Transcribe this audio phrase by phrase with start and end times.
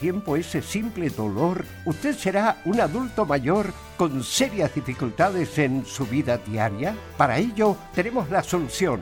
[0.00, 6.38] tiempo ese simple dolor, usted será un adulto mayor con serias dificultades en su vida
[6.38, 6.96] diaria.
[7.16, 9.00] Para ello tenemos la solución.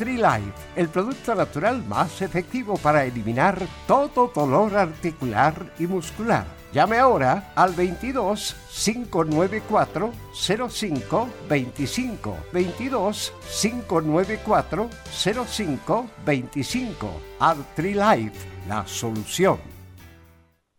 [0.00, 7.52] Life, el producto natural más efectivo para eliminar todo dolor articular y muscular Llame ahora
[7.54, 10.12] al 22 594
[10.68, 13.32] 05 25 22
[13.62, 14.90] 594
[15.46, 17.20] 05 25
[17.78, 19.77] Life, la solución.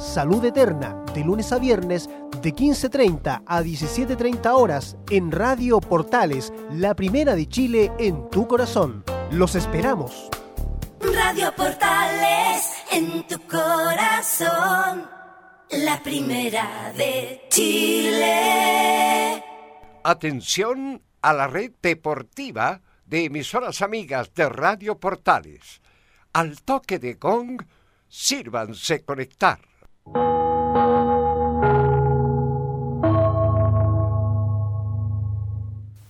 [0.00, 2.08] Salud Eterna, de lunes a viernes
[2.40, 9.04] de 15.30 a 17.30 horas en Radio Portales, la primera de Chile en tu corazón.
[9.30, 10.30] Los esperamos.
[11.02, 15.06] Radio Portales en tu corazón,
[15.70, 19.44] la primera de Chile.
[20.02, 25.82] Atención a la red deportiva de emisoras amigas de Radio Portales.
[26.32, 27.62] Al toque de gong,
[28.08, 29.69] sírvanse conectar.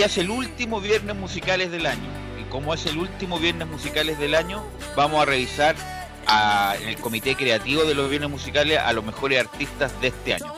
[0.00, 2.08] El último viernes musicales del año.
[2.40, 4.64] Y como es el último viernes musicales del año,
[4.96, 5.76] vamos a revisar
[6.80, 10.54] en el comité creativo de los viernes musicales a los mejores artistas de este año.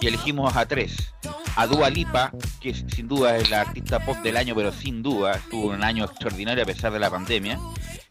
[0.00, 1.14] Y elegimos a tres.
[1.56, 5.40] A Dua Lipa, que sin duda es la artista pop del año, pero sin duda
[5.50, 7.58] tuvo un año extraordinario a pesar de la pandemia.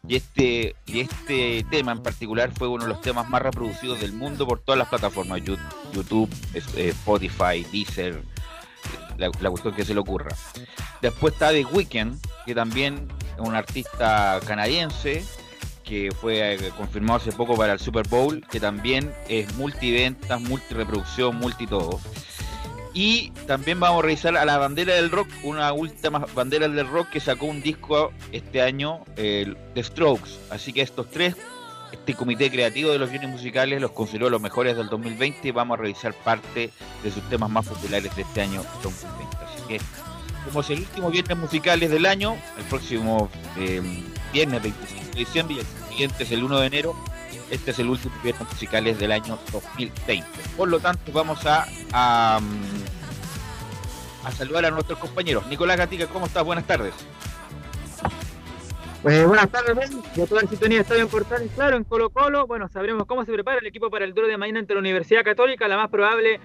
[0.06, 4.12] Y este, y este tema en particular fue uno de los temas más reproducidos del
[4.12, 8.22] mundo por todas las plataformas, YouTube, eh, Spotify, Deezer,
[9.40, 10.34] la, cuestión que se le ocurra.
[11.00, 15.24] Después está The Weeknd, que también es un artista canadiense,
[15.84, 21.36] que fue eh, confirmado hace poco para el Super Bowl, que también es multiventas, multireproducción,
[21.36, 22.00] multi todo.
[22.94, 27.08] Y también vamos a revisar a la bandera del rock, una última bandera del rock
[27.08, 30.30] que sacó un disco este año, The Strokes.
[30.50, 31.36] Así que estos tres,
[31.92, 35.78] este comité creativo de los bienes musicales los consideró los mejores del 2020 y vamos
[35.78, 36.70] a revisar parte
[37.02, 39.36] de sus temas más populares de este año 2020.
[39.36, 39.80] Así que,
[40.46, 43.82] como es el último viernes musicales del año, el próximo eh,
[44.32, 46.96] viernes 25 de diciembre y el siguiente es el 1 de enero,
[47.50, 50.26] este es el último viernes musicales del año 2020.
[50.56, 52.40] Por lo tanto, vamos a, a,
[54.36, 55.46] saludar a nuestros compañeros.
[55.46, 56.44] Nicolás Gatica, ¿cómo estás?
[56.44, 56.94] Buenas tardes.
[59.02, 59.90] Pues buenas tardes, Ben.
[60.14, 62.46] Ya toda la sintonía está bien portal, claro, en Colo Colo.
[62.46, 65.24] Bueno, sabremos cómo se prepara el equipo para el duro de mañana ante la Universidad
[65.24, 66.38] Católica, la más probable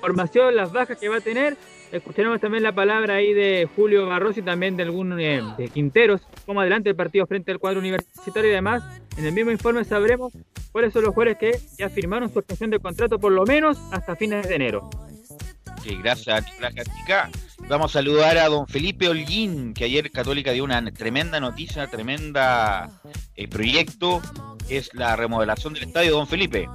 [0.00, 1.56] formación, las bajas que va a tener.
[1.92, 6.22] Escucharemos también la palabra ahí de Julio Barros y también de algún eh, de Quinteros,
[6.46, 8.82] como adelante el partido frente al cuadro universitario y además
[9.16, 10.32] en el mismo informe sabremos
[10.72, 14.16] cuáles son los jugadores que ya firmaron su extensión de contrato por lo menos hasta
[14.16, 14.88] fines de enero.
[15.82, 17.30] Sí, gracias Nicolás
[17.68, 22.90] Vamos a saludar a don Felipe Holguín, que ayer Católica dio una tremenda noticia, tremenda
[23.36, 24.20] eh, proyecto,
[24.68, 26.12] es la remodelación del estadio.
[26.12, 26.68] Don Felipe.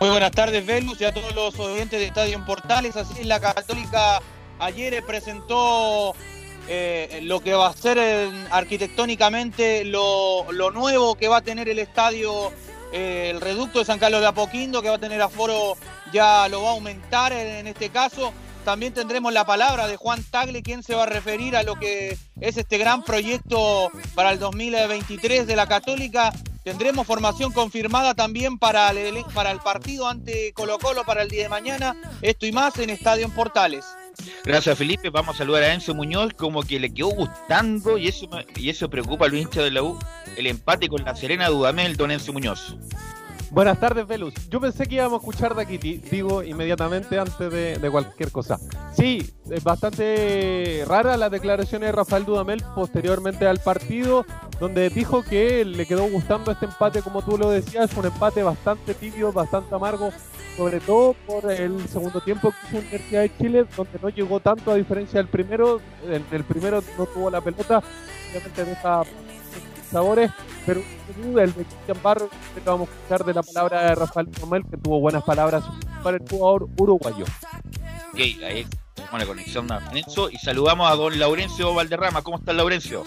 [0.00, 2.96] Muy buenas tardes, Velus, y a todos los oyentes de Estadio en Portales.
[2.96, 4.20] Así es, la Católica
[4.58, 6.14] ayer presentó
[6.68, 11.78] eh, lo que va a ser eh, arquitectónicamente lo, nuevo que va a tener el
[11.78, 12.52] estadio,
[12.92, 15.76] eh, el reducto de San Carlos de Apoquindo, que va a tener aforo,
[16.12, 18.32] ya lo va a aumentar en, este caso.
[18.64, 22.18] También tendremos la palabra de Juan Tagle, quien se va a referir a lo que
[22.40, 26.32] es este gran proyecto para el 2023 de la Católica
[26.66, 29.24] Tendremos formación confirmada también para el,
[29.62, 31.94] partido ante Colo Colo para el día de mañana.
[32.22, 33.84] Esto y más en Estadio en Portales.
[34.44, 38.28] Gracias Felipe, vamos a saludar a Enzo Muñoz, como que le quedó gustando y eso,
[38.56, 39.96] y eso preocupa a los hinchas de la U,
[40.36, 42.74] el empate con la Serena Dudamel, don Enzo Muñoz.
[43.50, 44.34] Buenas tardes, Velus.
[44.50, 48.58] Yo pensé que íbamos a escuchar de aquí, digo inmediatamente antes de, cualquier cosa.
[48.92, 54.26] Sí, es bastante rara la declaración de Rafael Dudamel posteriormente al partido,
[54.58, 58.94] donde dijo que le quedó gustando este empate, como tú lo decías, un empate bastante
[58.94, 60.12] tibio, bastante amargo,
[60.56, 64.72] sobre todo por el segundo tiempo que hizo Universidad de Chile, donde no llegó tanto
[64.72, 65.80] a diferencia del primero.
[66.04, 67.80] En el primero no tuvo la pelota,
[68.30, 69.04] obviamente deja
[69.90, 70.30] sabores,
[70.64, 70.82] pero
[71.22, 74.64] duda el de Cristian Barro que vamos a escuchar de la palabra de Rafael Tomel,
[74.68, 75.64] que tuvo buenas palabras
[76.02, 77.24] para el jugador uruguayo.
[78.12, 82.22] Ok, ahí tenemos la conexión a Lorenzo y saludamos a don Laurencio Valderrama.
[82.22, 83.04] ¿Cómo está Laurencio?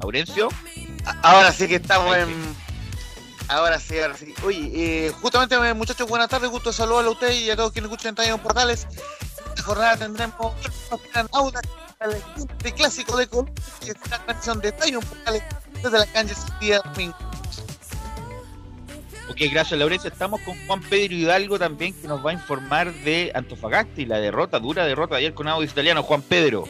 [0.00, 0.48] ¿Laurencio?
[1.22, 2.28] Ahora sí que estamos en...
[3.48, 4.34] Ahora sí, ahora sí.
[4.44, 4.70] Oye,
[5.06, 8.38] eh, justamente muchachos, buenas tardes, gusto saludarlo a usted y a todos quienes escuchan en
[8.38, 8.86] Portales.
[9.48, 10.54] Esta jornada tendremos
[12.08, 15.42] de clásico de Colombia, que es la canción de Zion Portales
[15.82, 17.16] desde la cancha el día domingo.
[19.28, 20.08] Ok, gracias Laurencia.
[20.08, 24.18] Estamos con Juan Pedro Hidalgo también, que nos va a informar de Antofagasta y la
[24.18, 26.02] derrota, dura derrota de ayer con Audio Italiano.
[26.02, 26.64] Juan Pedro.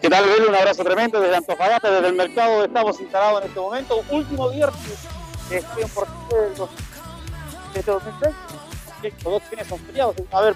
[0.00, 4.04] ¿Qué tal, Un abrazo tremendo desde Antofagasta, desde el mercado estamos instalados en este momento.
[4.10, 4.80] Último viernes,
[5.50, 6.68] estoy en Portugal
[7.74, 7.92] de este
[8.98, 9.78] proyecto, dos fines son
[10.32, 10.54] a ver,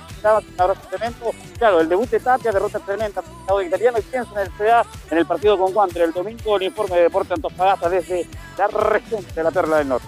[0.58, 4.52] ahora Tremendo, claro, el debut de Tapia, derrota tremenda, de italiano y piensa en el
[4.52, 8.26] CDA, en el partido con Wander, el domingo el informe de Deporte Antofagasta desde
[8.58, 10.06] la región de la Perla del Norte.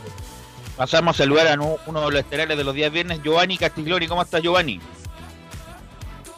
[0.77, 4.23] Pasamos a saludar a uno de los estelares de los días viernes, Giovanni Castiglioni, ¿cómo
[4.23, 4.81] estás Giovanni?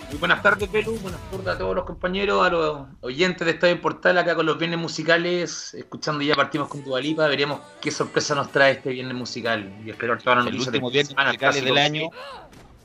[0.08, 0.96] Muy buenas tardes, Pelu.
[0.98, 4.56] Buenas tardes a todos los compañeros, a los oyentes de Estadio Portal, acá con los
[4.56, 5.74] viernes musicales.
[5.74, 9.72] Escuchando ya partimos con tu Alipa, veremos qué sorpresa nos trae este viernes musical.
[9.84, 12.10] Y espero todas las El último viernes musicales del año,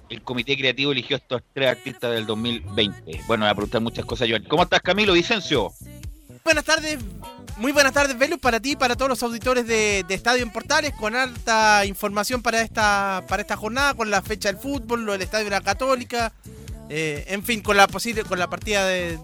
[0.10, 3.22] el comité creativo eligió estos tres artistas del 2020.
[3.28, 4.44] Bueno, voy a preguntar muchas cosas, Joan.
[4.46, 5.72] ¿Cómo estás, Camilo Vicencio?
[6.44, 6.98] Buenas tardes,
[7.58, 10.92] muy buenas tardes, Velus, para ti y para todos los auditores de, Estadio en Portales,
[11.00, 15.22] con alta información para esta, para esta jornada, con la fecha del fútbol, lo del
[15.22, 16.34] Estadio de la Católica,
[16.94, 19.18] eh, en fin, con la posible, con la partida de,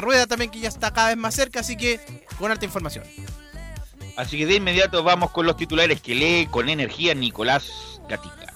[0.00, 2.00] rueda también que ya está cada vez más cerca, así que
[2.36, 3.04] con alta información.
[4.16, 8.52] Así que de inmediato vamos con los titulares que lee con energía Nicolás Gatica.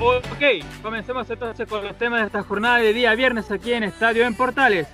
[0.00, 4.26] Ok, comencemos entonces con los temas de esta jornada de día viernes aquí en Estadio
[4.26, 4.88] en Portales.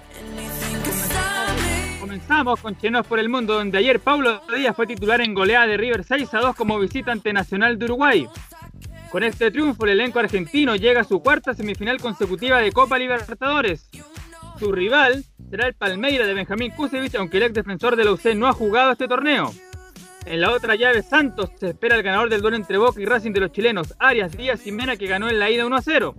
[1.98, 5.78] Comenzamos con Chenos por el Mundo, donde ayer Paulo Díaz fue titular en goleada de
[5.78, 8.28] River 6 a 2 como visitante nacional de Uruguay.
[9.14, 13.88] Con este triunfo, el elenco argentino llega a su cuarta semifinal consecutiva de Copa Libertadores.
[14.58, 18.34] Su rival será el Palmeira de Benjamín Kusevich, aunque el ex defensor de la UC
[18.34, 19.54] no ha jugado este torneo.
[20.26, 23.30] En la otra llave, Santos se espera el ganador del duelo entre Boca y Racing
[23.30, 26.16] de los chilenos, Arias Díaz y Mena, que ganó en la ida 1 a 0.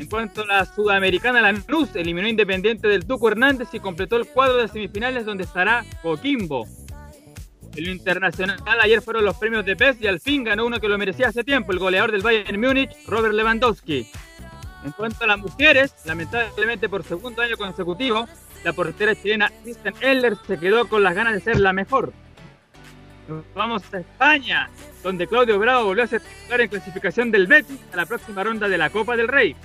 [0.00, 4.26] En cuanto a la sudamericana, la NUS eliminó Independiente del Tuco Hernández y completó el
[4.26, 6.66] cuadro de semifinales donde estará Coquimbo.
[7.74, 10.88] En lo internacional, ayer fueron los premios de PES y al fin ganó uno que
[10.88, 14.06] lo merecía hace tiempo, el goleador del Bayern Múnich, Robert Lewandowski.
[14.84, 18.28] En cuanto a las mujeres, lamentablemente por segundo año consecutivo,
[18.64, 22.12] la portera chilena Kristen Eller se quedó con las ganas de ser la mejor.
[23.54, 24.68] Vamos a España,
[25.02, 28.68] donde Claudio Bravo volvió a ser titular en clasificación del Betis a la próxima ronda
[28.68, 29.56] de la Copa del Rey.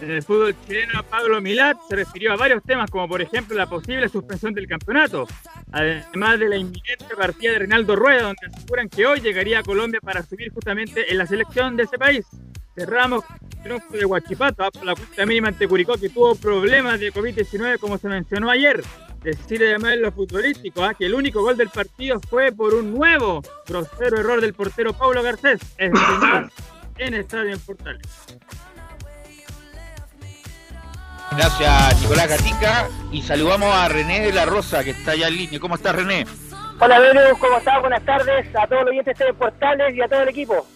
[0.00, 3.68] En el fútbol chileno, Pablo Milat se refirió a varios temas, como por ejemplo la
[3.68, 5.26] posible suspensión del campeonato,
[5.72, 10.00] además de la inminente partida de Reinaldo Rueda, donde aseguran que hoy llegaría a Colombia
[10.00, 12.24] para subir justamente en la selección de ese país.
[12.76, 17.12] Cerramos el triunfo de Huachipato por la cuenta mínima ante Curicó, que tuvo problemas de
[17.12, 18.84] COVID-19, como se mencionó ayer.
[19.24, 20.94] Decir además en lo futbolístico ¿ah?
[20.94, 25.24] que el único gol del partido fue por un nuevo grosero error del portero Pablo
[25.24, 25.58] Garcés.
[26.98, 28.02] En Estadio en Portales.
[31.32, 32.88] Gracias, Nicolás Gatica.
[33.12, 35.60] Y saludamos a René de la Rosa, que está allá en línea.
[35.60, 36.26] ¿Cómo estás, René?
[36.80, 37.80] Hola, Velus, ¿cómo estás?
[37.80, 40.66] Buenas tardes a todos los oyentes de Portales y a todo el equipo.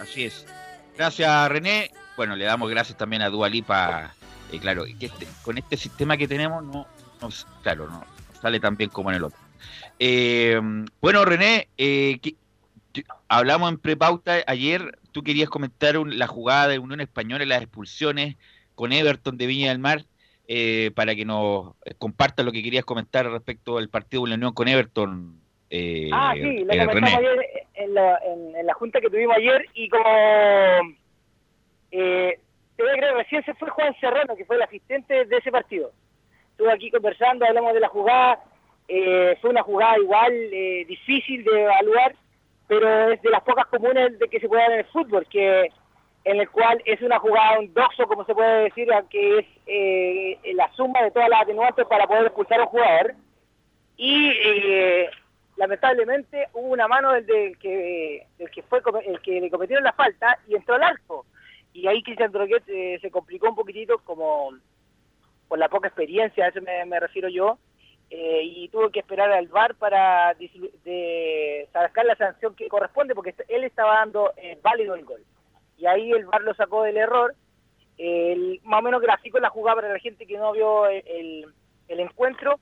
[0.00, 0.46] Así es.
[0.96, 1.90] Gracias, René.
[2.16, 4.12] Bueno, le damos gracias también a Dualipa.
[4.52, 6.86] Eh, claro, que este, con este sistema que tenemos, no,
[7.20, 7.28] no
[7.62, 8.04] claro, no
[8.40, 9.38] sale tan bien como en el otro.
[9.98, 10.60] Eh,
[11.00, 12.36] bueno, René, eh, que,
[13.28, 14.98] hablamos en prepauta ayer.
[15.12, 18.36] Tú querías comentar la jugada de Unión Española y las expulsiones
[18.80, 20.02] con Everton de Viña del Mar.
[20.52, 24.52] Eh, para que nos compartas lo que querías comentar respecto al partido de la Unión
[24.52, 25.38] con Everton.
[25.70, 29.88] Eh, ah, sí, lo comentamos ayer en la, en, la, junta que tuvimos ayer y
[29.88, 30.02] como
[31.92, 32.38] eh,
[32.76, 35.52] te voy a creer, recién se fue Juan Serrano, que fue el asistente de ese
[35.52, 35.92] partido.
[36.52, 38.42] Estuve aquí conversando, hablamos de la jugada,
[38.88, 42.14] eh, fue una jugada igual eh, difícil de evaluar,
[42.66, 45.70] pero es de las pocas comunes de que se puede dar en el fútbol, que
[46.24, 50.38] en el cual es una jugada, un doxo, como se puede decir, que es eh,
[50.54, 53.14] la suma de todas las atenuantes para poder expulsar a un jugador.
[53.96, 55.10] Y eh,
[55.56, 60.38] lamentablemente hubo una mano del, que, del que fue el que le cometieron la falta
[60.46, 61.24] y entró al arco.
[61.72, 64.50] Y ahí Cristian Droguet eh, se complicó un poquitito como
[65.48, 67.58] por la poca experiencia, a eso me, refiero yo,
[68.08, 73.64] y tuvo que esperar al VAR para de sacar la sanción que corresponde porque él
[73.64, 75.24] estaba dando válido el gol
[75.80, 77.34] y ahí el VAR lo sacó del error.
[77.96, 81.46] El, más o menos gráfico la jugada para la gente que no vio el,
[81.88, 82.60] encuentro.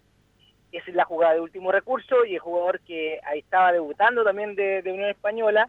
[0.71, 4.83] Es la jugada de último recurso y el jugador que ahí estaba debutando también de,
[4.85, 5.69] Unión Española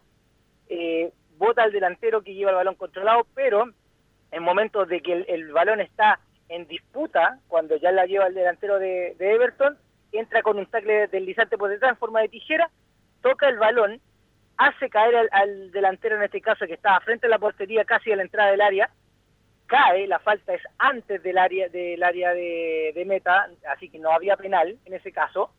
[0.68, 3.65] eh, bota al delantero que lleva el balón controlado, pero
[4.32, 8.77] en momentos de que el, balón está en disputa, cuando ya la lleva el delantero
[8.77, 9.77] de, Everton,
[10.12, 12.70] entra con un tackle deslizante por detrás en forma de tijera,
[13.22, 14.01] toca el balón
[14.60, 18.18] hace caer al, delantero en este caso que estaba frente a la portería casi a
[18.18, 18.89] la entrada del área,
[19.68, 24.36] cae, la falta es antes del área del área de, meta, así que no había
[24.36, 25.54] penal en ese caso,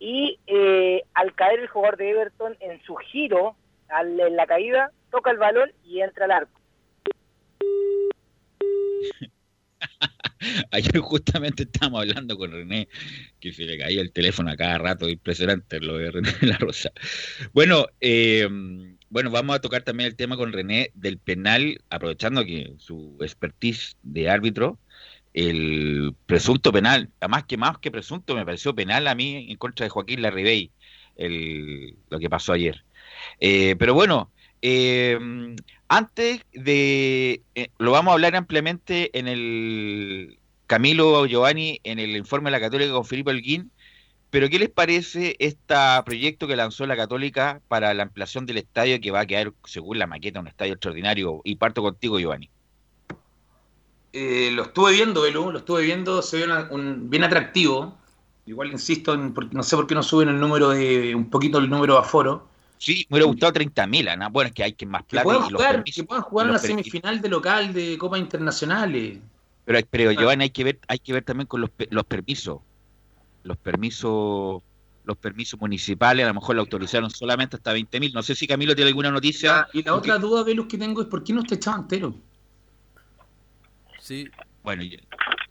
[0.00, 3.54] y eh, al caer el jugador de Everton en su giro,
[3.96, 6.60] en la caída, toca el balón y entra al arco.
[10.70, 12.88] Ayer justamente estábamos hablando con René,
[13.40, 16.58] que se le caía el teléfono a cada rato, impresionante lo de René de la
[16.58, 16.90] Rosa.
[17.52, 18.48] Bueno, eh,
[19.10, 23.96] bueno, vamos a tocar también el tema con René del penal, aprovechando que su expertise
[24.02, 24.78] de árbitro,
[25.34, 29.84] el presunto penal, además que más que presunto, me pareció penal a mí en contra
[29.84, 30.72] de Joaquín Larribey,
[31.16, 32.84] el, lo que pasó ayer.
[33.40, 34.32] Eh, pero bueno,
[34.62, 35.18] eh,
[35.88, 42.50] antes de, eh, lo vamos a hablar ampliamente en el Camilo Giovanni, en el informe
[42.50, 43.72] de la Católica con Felipe Alguín,
[44.30, 45.74] pero ¿qué les parece este
[46.04, 49.98] proyecto que lanzó la Católica para la ampliación del estadio que va a quedar, según
[49.98, 51.40] la maqueta, un estadio extraordinario?
[51.42, 52.48] Y parto contigo, Giovanni.
[54.12, 57.98] Eh, lo estuve viendo, Belu, lo estuve viendo, se ve un, bien atractivo.
[58.46, 61.94] Igual insisto, no sé por qué no suben el número de, un poquito el número
[61.94, 62.49] de aforo.
[62.80, 64.30] Sí, me hubiera gustado 30.000, ¿no?
[64.30, 65.22] Bueno, es que hay que más plata.
[65.22, 69.18] Que puedan jugar, que puedan jugar en la semifinal de local de Copa Internacionales.
[69.66, 70.14] Pero, pero ah.
[70.14, 72.60] Giovanni, hay que ver, hay que ver también con los, los permisos.
[73.42, 74.62] Los permisos,
[75.04, 78.14] los permisos municipales, a lo mejor lo autorizaron solamente hasta 20.000.
[78.14, 79.68] No sé si Camilo tiene alguna noticia.
[79.74, 82.14] y la otra duda, Velus, que tengo es por qué no está echado entero.
[83.98, 84.26] Sí.
[84.62, 84.98] Bueno, y-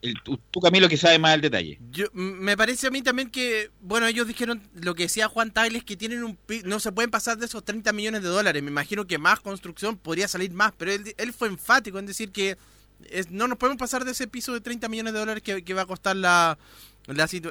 [0.02, 1.78] el- tú, Camilo, que sabes más del detalle.
[1.90, 5.84] Yo, me parece a mí también que, bueno, ellos dijeron lo que decía Juan Tables,
[5.84, 8.62] que tienen un no se pueden pasar de esos 30 millones de dólares.
[8.62, 12.56] Me imagino que más construcción podría salir más, pero él, fue enfático en decir que
[13.10, 15.82] es- no nos podemos pasar de ese piso de 30 millones de dólares que, va
[15.82, 16.58] a costar la,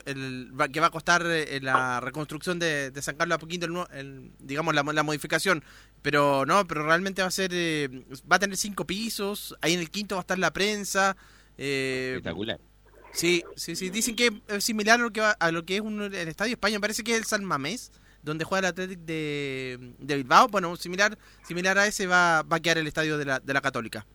[0.05, 4.31] el- que va a costar eh, la reconstrucción de, San Carlos a poquito, el el-
[4.39, 5.63] digamos la, la modificación.
[6.01, 7.89] Pero no, pero realmente va a ser, eh,
[8.31, 11.15] va a tener cinco pisos, ahí en el quinto va a estar la prensa.
[11.59, 12.59] Eh, Espectacular.
[13.11, 13.89] Sí, sí, sí.
[13.89, 16.53] Dicen que es similar a lo que, va- a lo que es un, el Estadio
[16.53, 16.79] España.
[16.79, 20.47] Parece que es el San Mamés, donde juega el Athletic de, de Bilbao.
[20.49, 23.61] Bueno, similar similar a ese va, va a quedar el estadio de la, de la
[23.61, 24.05] Católica.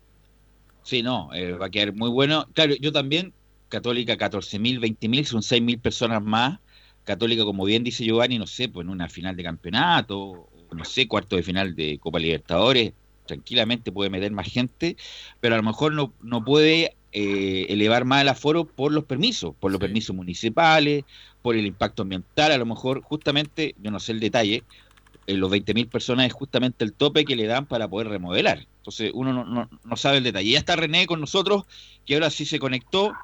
[0.83, 2.47] Sí, no, eh, va a quedar muy bueno.
[2.53, 3.35] Claro, yo también,
[3.69, 6.61] Católica 14.000, 20.000, son 6.000 personas más.
[7.05, 11.07] Católica, como bien dice Giovanni, no sé, pues en una final de campeonato, no sé,
[11.09, 12.95] cuarto de final de Copa Libertadores,
[13.27, 14.97] tranquilamente puede meter más gente,
[15.41, 19.55] pero a lo mejor no, no puede eh, elevar más el aforo por los permisos,
[19.61, 21.05] por los permisos municipales,
[21.43, 24.65] por el impacto ambiental, a lo mejor justamente, yo no sé el detalle,
[25.27, 28.67] eh, los 20.000 personas es justamente el tope que le dan para poder remodelar.
[28.79, 30.51] Entonces uno no, no, no sabe el detalle.
[30.51, 31.63] Ya está René con nosotros,
[32.05, 33.15] que ahora sí se conectó.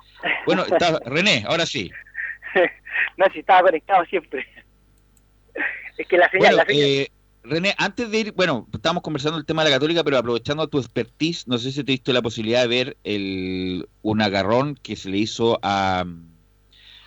[0.46, 1.90] Bueno, está René, ahora sí.
[3.16, 4.46] no, si estaba conectado siempre.
[5.98, 6.84] es que la señal, Bueno, la señal.
[6.86, 7.10] eh,
[7.42, 10.78] René, antes de ir, bueno, estábamos conversando el tema de la católica, pero aprovechando tu
[10.78, 15.08] expertise, no sé si te diste la posibilidad de ver el, un agarrón que se
[15.08, 16.04] le hizo a,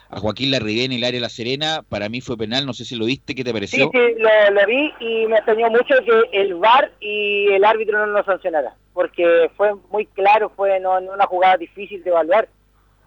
[0.10, 1.84] a Joaquín Larribé en el área de La Serena.
[1.88, 3.92] Para mí fue penal, no sé si lo viste, ¿qué te Sí, pareció?
[3.92, 8.14] sí, lo, lo vi y me extrañó mucho que el VAR y el árbitro no
[8.14, 12.50] lo sancionara, porque fue muy claro, fue no, no una jugada difícil de evaluar.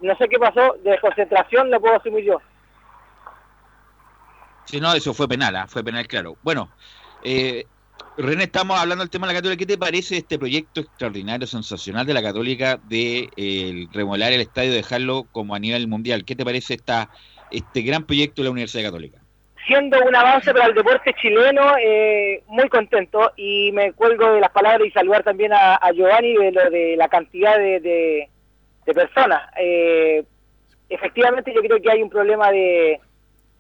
[0.00, 2.42] No sé qué pasó, de concentración lo puedo asumir yo.
[4.64, 5.66] Sí, no, eso fue penal, ¿ah?
[5.68, 6.38] fue penal, claro.
[6.42, 6.75] Bueno,
[7.23, 7.66] eh,
[8.18, 9.58] René, estamos hablando del tema de la Católica.
[9.58, 14.73] ¿Qué te parece este proyecto extraordinario, sensacional de la Católica de eh, remodelar el estadio,
[14.73, 16.25] dejarlo como a nivel mundial?
[16.25, 17.11] ¿Qué te parece esta,
[17.50, 19.20] este gran proyecto de la Universidad Católica?
[19.66, 24.50] Siendo un avance para el deporte chileno, eh, muy contento y me cuelgo de las
[24.50, 28.29] palabras y saludar también a, a Giovanni de lo de la cantidad de, de-
[28.87, 29.42] de personas.
[29.59, 30.22] Eh,
[30.88, 33.00] efectivamente yo creo que hay un problema de,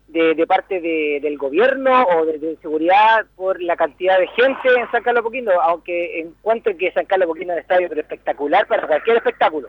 [0.08, 4.68] de, de parte de- del gobierno o de, de seguridad por la cantidad de gente
[4.78, 8.66] en San Carlos Poquino, aunque encuentro que San Carlos Poquino es un estadio pero espectacular
[8.66, 9.68] para cualquier espectáculo.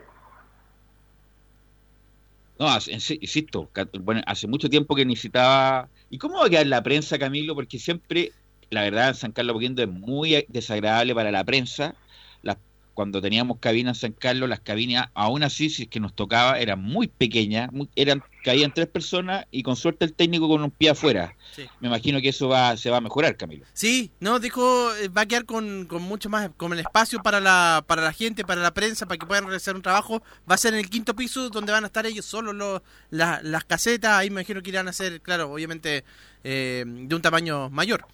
[2.58, 3.68] No, insisto,
[4.00, 5.88] bueno, hace mucho tiempo que necesitaba...
[6.10, 7.54] ¿Y cómo va a quedar la prensa, Camilo?
[7.54, 8.32] Porque siempre,
[8.70, 11.94] la verdad, San Carlos Poquindo es muy desagradable para la prensa.
[12.42, 12.56] Las,
[12.98, 16.58] cuando teníamos cabina en San Carlos, las cabinas, aún así, si es que nos tocaba,
[16.58, 20.72] eran muy pequeñas, muy- eran caían tres personas y con suerte el técnico con un
[20.72, 21.36] pie afuera.
[21.80, 23.64] Me imagino que eso va, se va a mejorar, Camilo.
[23.72, 27.38] Sí, no, dijo, eh, va a quedar con, con mucho más, con el espacio para
[27.38, 30.20] la, para la gente, para la prensa, para que puedan realizar un trabajo.
[30.50, 33.38] Va a ser en el quinto piso donde van a estar ellos solos los, la-
[33.44, 34.10] las casetas.
[34.14, 36.02] Ahí me imagino que irán a ser, claro, obviamente
[36.42, 38.04] eh, de un tamaño mayor.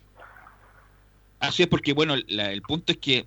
[1.40, 3.26] Así es porque, bueno, la- el punto es que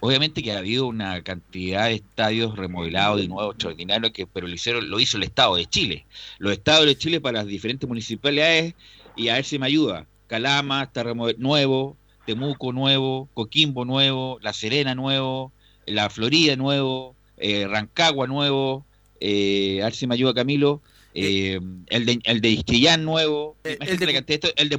[0.00, 4.54] obviamente que ha habido una cantidad de estadios remodelados de nuevo extraordinarios, que, pero lo,
[4.54, 6.06] hicieron, lo hizo el Estado de Chile.
[6.38, 8.74] Los Estados de Chile para las diferentes municipalidades,
[9.16, 10.06] y a ver si me ayuda.
[10.26, 11.04] Calama está
[11.38, 15.52] nuevo, Temuco nuevo, Coquimbo nuevo, La Serena nuevo,
[15.86, 18.84] La Florida nuevo, eh, Rancagua nuevo,
[19.20, 20.82] eh, a ver si me ayuda Camilo,
[21.14, 24.78] eh, el de, el de Isquillán nuevo, la cantidad de el de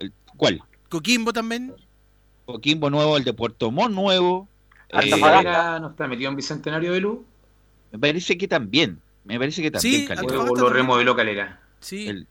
[0.00, 0.60] el- ¿cuál?
[0.88, 1.72] Coquimbo también.
[2.52, 4.48] Coquimbo nuevo, el de Puerto Montt nuevo.
[4.90, 7.18] eh, ¿Antofagasta no está metido en Bicentenario de Luz?
[7.92, 9.00] me parece que también.
[9.24, 10.02] Me parece que también.
[10.02, 10.40] Sí, Calera.
[10.40, 11.60] O lo remodeló Calera.
[11.80, 12.08] Sí.
[12.08, 12.26] El-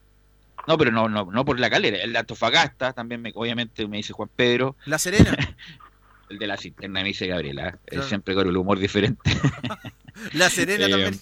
[0.68, 1.98] no, pero no, no, no por la calera.
[1.98, 4.76] El de Antofagasta también, me, obviamente, me dice Juan Pedro.
[4.86, 5.36] La Serena.
[6.30, 7.70] el de la cisterna me dice Gabriela.
[7.70, 7.78] ¿eh?
[7.86, 8.08] Claro.
[8.08, 9.32] Siempre con el humor diferente.
[10.34, 11.20] La Serena Eh, también.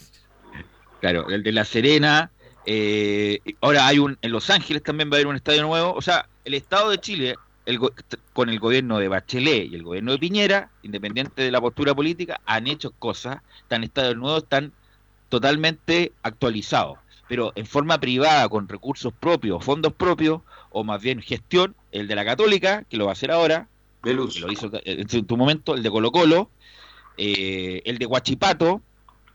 [0.99, 2.31] Claro, el de La Serena.
[2.65, 4.17] eh, ahora hay un.
[4.21, 5.93] En Los Ángeles también va a haber un estadio nuevo.
[5.93, 7.35] O sea, el Estado de Chile,
[7.69, 7.79] el
[8.34, 12.41] con el gobierno de Bachelet y el gobierno de Piñera, independiente de la postura política,
[12.45, 13.41] han hecho cosas.
[13.62, 14.73] Están estadios nuevos, están
[15.29, 16.97] totalmente actualizados.
[17.27, 22.15] Pero en forma privada, con recursos propios, fondos propios, o más bien gestión, el de
[22.15, 23.67] la Católica, que lo va a hacer ahora,
[24.03, 26.49] que lo hizo en su tu momento, el de Colo Colo,
[27.17, 28.82] eh, el de Huachipato,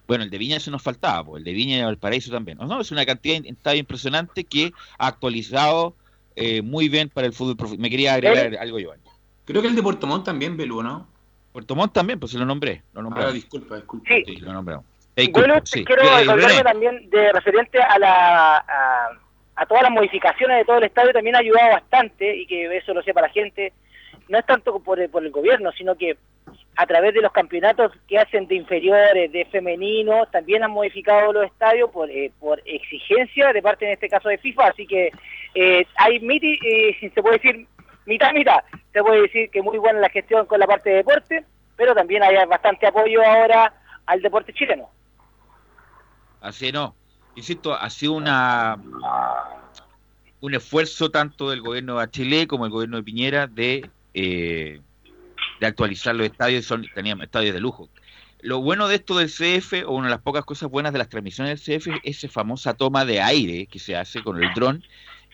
[0.09, 2.59] bueno, el de Viña eso nos faltaba, pues, el de Viña y Valparaíso también.
[2.59, 5.95] No, es una cantidad de impresionante que ha actualizado
[6.37, 7.83] eh, muy bien para el fútbol profesional.
[7.83, 8.59] Me quería agregar ¿Eh?
[8.59, 9.03] algo, Giovanni.
[9.45, 11.07] Creo que el de Puerto Montt también, Belú, ¿no?
[11.53, 12.83] Puerto Montt también, pues se lo nombré.
[12.95, 13.25] Lo nombré.
[13.25, 14.09] Ah, disculpa, disculpa.
[14.09, 14.25] Sí.
[14.27, 14.85] Sí, lo.
[15.17, 15.85] Eh, Bueno, sí.
[15.85, 16.63] quiero Eh, recordarme René.
[16.65, 19.09] también de referente a la a,
[19.57, 22.93] a todas las modificaciones de todo el estadio también ha ayudado bastante y que eso
[22.93, 23.73] lo sepa la gente,
[24.29, 26.17] no es tanto por el, por el gobierno, sino que
[26.77, 31.47] a través de los campeonatos que hacen de inferiores, de femeninos, también han modificado los
[31.47, 34.69] estadios por, eh, por exigencia de parte, en este caso, de FIFA.
[34.69, 35.13] Así que
[35.55, 37.67] eh, hay, miti, eh, se puede decir,
[38.07, 38.59] mitad, mitad.
[38.93, 41.45] Se puede decir que muy buena la gestión con la parte de deporte,
[41.77, 43.73] pero también hay bastante apoyo ahora
[44.07, 44.89] al deporte chileno.
[46.41, 46.95] Así no.
[47.37, 48.79] Insisto, ha sido una
[50.45, 54.79] un esfuerzo tanto del gobierno de Chile como el gobierno de Piñera de, eh,
[55.61, 57.89] de actualizar los estadios, son, teníamos estadios de lujo.
[58.41, 61.09] Lo bueno de esto del CF, o una de las pocas cosas buenas de las
[61.09, 64.85] transmisiones del CF, es esa famosa toma de aire que se hace con el dron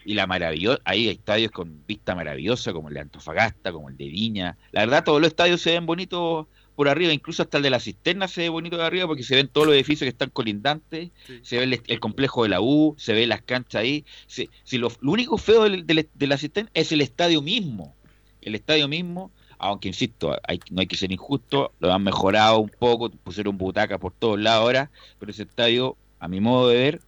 [0.05, 4.09] y la maravillosa, hay estadios con vista maravillosa como el de Antofagasta, como el de
[4.09, 4.57] Viña.
[4.73, 7.81] La verdad, todos los estadios se ven bonitos por arriba, incluso hasta el de la
[7.81, 11.11] cisterna se ve bonito de arriba porque se ven todos los edificios que están colindantes,
[11.43, 14.05] se ve el, complejo de la U, se ve las canchas ahí.
[14.27, 17.95] si lo, único feo de, la cisterna es el estadio mismo.
[18.41, 19.31] El estadio mismo,
[19.61, 20.37] aunque insisto,
[20.71, 24.63] no hay que ser injusto, lo han mejorado un poco, pusieron butacas por todos lados
[24.63, 27.01] ahora, pero ese estadio, a mi modo de ver,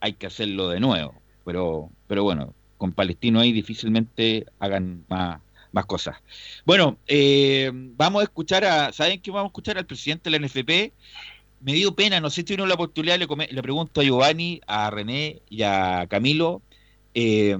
[0.00, 1.14] hay que hacerlo de nuevo.
[1.44, 5.40] Pero, pero bueno, con Palestino ahí difícilmente hagan más
[5.72, 6.16] más cosas.
[6.64, 10.46] Bueno, eh, vamos a escuchar a, ¿saben qué vamos a escuchar al presidente de la
[10.46, 10.92] NFP?
[11.60, 14.90] Me dio pena, no sé si tuvieron la oportunidad, le, le pregunto a Giovanni, a
[14.90, 16.60] René y a Camilo,
[17.14, 17.56] eh,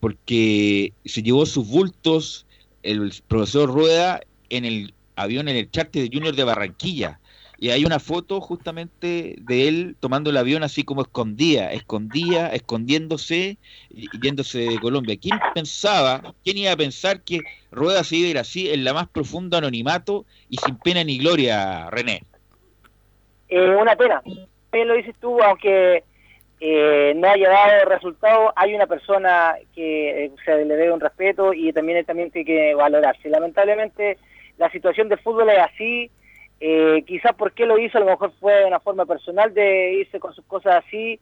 [0.00, 2.45] porque se llevó sus bultos
[2.86, 7.20] el profesor Rueda en el avión, en el charter de Junior de Barranquilla
[7.58, 13.56] y hay una foto justamente de él tomando el avión así como escondía, escondía, escondiéndose
[13.88, 15.16] y yéndose de Colombia.
[15.20, 18.92] ¿Quién pensaba, quién iba a pensar que Rueda se iba a ir así en la
[18.92, 22.22] más profunda anonimato y sin pena ni gloria, René?
[23.48, 24.22] Eh, una pena.
[24.72, 26.04] Bien lo dices tú, aunque
[26.60, 31.52] eh, no haya dado resultado, hay una persona que eh, se le debe un respeto
[31.52, 33.28] y también, también tiene que valorarse.
[33.28, 34.18] Lamentablemente
[34.58, 36.10] la situación del fútbol es así
[36.58, 40.18] eh, quizás por qué lo hizo, a lo mejor fue una forma personal de irse
[40.18, 41.20] con sus cosas así,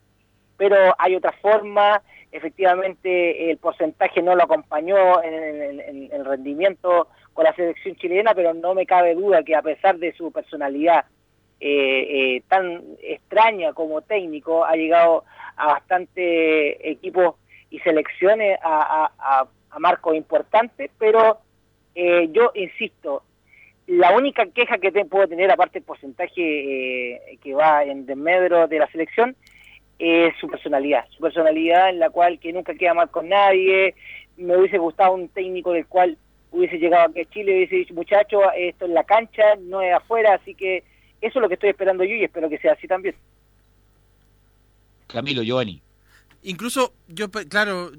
[0.56, 2.02] pero hay otra forma.
[2.30, 8.74] Efectivamente, el porcentaje no lo acompañó en, el rendimiento con la selección chilena, pero no
[8.74, 11.04] me cabe duda que a pesar de su personalidad
[11.60, 15.24] eh, eh, tan extraña como técnico, ha llegado
[15.56, 17.36] a bastante equipos
[17.70, 19.48] y selecciones a, a,
[19.80, 21.38] marcos importantes, pero
[21.96, 23.24] eh, yo insisto,
[23.88, 28.68] la única queja que te puedo tener, aparte del porcentaje eh, que va en desmedro
[28.68, 29.34] de la selección,
[29.98, 31.06] es su personalidad.
[31.10, 33.94] Su personalidad en la cual que nunca queda mal con nadie.
[34.36, 36.16] Me hubiese gustado un técnico del cual
[36.52, 40.34] hubiese llegado aquí a Chile hubiese dicho, muchacho, esto es la cancha, no es afuera,
[40.34, 40.84] así que
[41.24, 43.14] eso es lo que estoy esperando yo y espero que sea así también.
[45.06, 45.80] Camilo, Giovanni.
[46.42, 47.90] Incluso, yo, claro,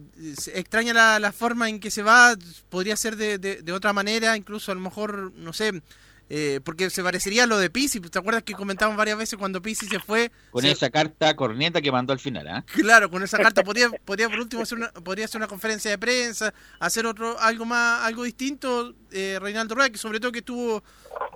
[0.54, 2.36] extraña la, la, forma en que se va,
[2.70, 5.82] podría ser de, de, otra manera, incluso a lo mejor, no sé,
[6.30, 8.00] eh, porque se parecería a lo de Pisi.
[8.00, 10.32] ¿Te acuerdas que comentamos varias veces cuando Pisi se fue?
[10.52, 12.66] Con esa carta corneta que mandó al final, ¿ah?
[12.74, 15.98] Claro, con esa carta podría, podría por último hacer una, podría hacer una conferencia de
[15.98, 20.84] prensa, hacer otro algo más, algo distinto, eh, Reinaldo Rueda, que sobre todo que estuvo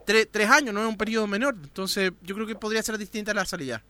[0.05, 1.55] tres años, no es un periodo menor.
[1.61, 3.83] Entonces, yo creo que podría ser distinta la salida.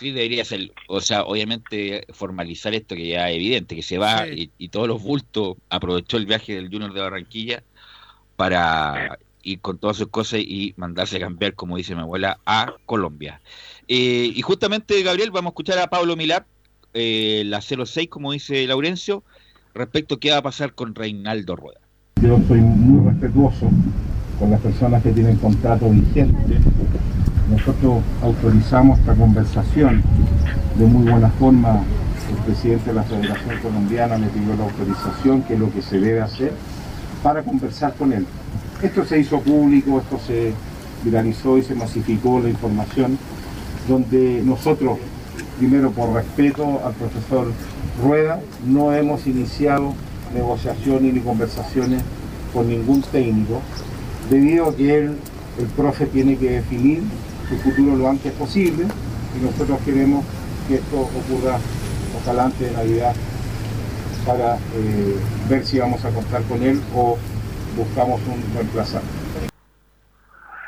[0.00, 4.26] Sí, debería ser, o sea, obviamente formalizar esto que ya es evidente, que se va
[4.26, 7.62] y, todos los bultos aprovechó el viaje del Junior de Barranquilla
[8.36, 12.74] para ir con todas sus cosas y mandarse a cambiar, como dice mi abuela, a
[12.86, 13.40] Colombia.
[13.88, 16.46] Eh, y justamente, Gabriel, vamos a escuchar a Pablo Milat,
[16.94, 19.22] eh, la 06, como dice Laurencio,
[19.74, 21.80] respecto a qué va a pasar con Reinaldo Rueda.
[22.22, 23.70] Yo soy muy respetuoso
[24.38, 26.60] con las personas que tienen contrato vigente
[27.50, 30.02] nosotros autorizamos esta conversación
[30.76, 31.82] de muy buena forma.
[32.30, 35.98] El presidente de la Federación Colombiana me pidió la autorización, que es lo que se
[35.98, 36.52] debe hacer,
[37.24, 38.24] para conversar con él.
[38.82, 40.52] Esto se hizo público, esto se
[41.04, 43.18] viralizó y se masificó la información,
[43.86, 44.98] donde nosotros,
[45.58, 47.52] primero por respeto al profesor
[48.02, 49.92] Rueda, no hemos iniciado
[50.34, 52.02] negociaciones ni conversaciones
[52.54, 53.60] con ningún técnico,
[54.30, 55.16] debido a que él,
[55.58, 57.02] el profe, tiene que definir
[57.50, 58.86] su futuro lo antes posible
[59.38, 60.24] y nosotros queremos
[60.68, 61.58] que esto ocurra
[62.22, 63.12] ojalá antes de Navidad
[64.24, 65.16] para eh,
[65.50, 67.18] ver si vamos a contar con él o
[67.80, 69.08] buscamos un reemplazante.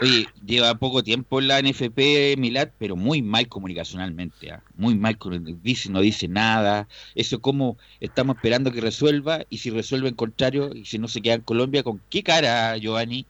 [0.00, 4.62] Oye, lleva poco tiempo en la NFP Milad, pero muy mal comunicacionalmente, ¿ah?
[4.74, 5.16] muy mal,
[5.62, 10.74] dice, no dice nada, eso como estamos esperando que resuelva, y si resuelve en contrario,
[10.74, 13.26] y si no se queda en Colombia, ¿con qué cara Giovanni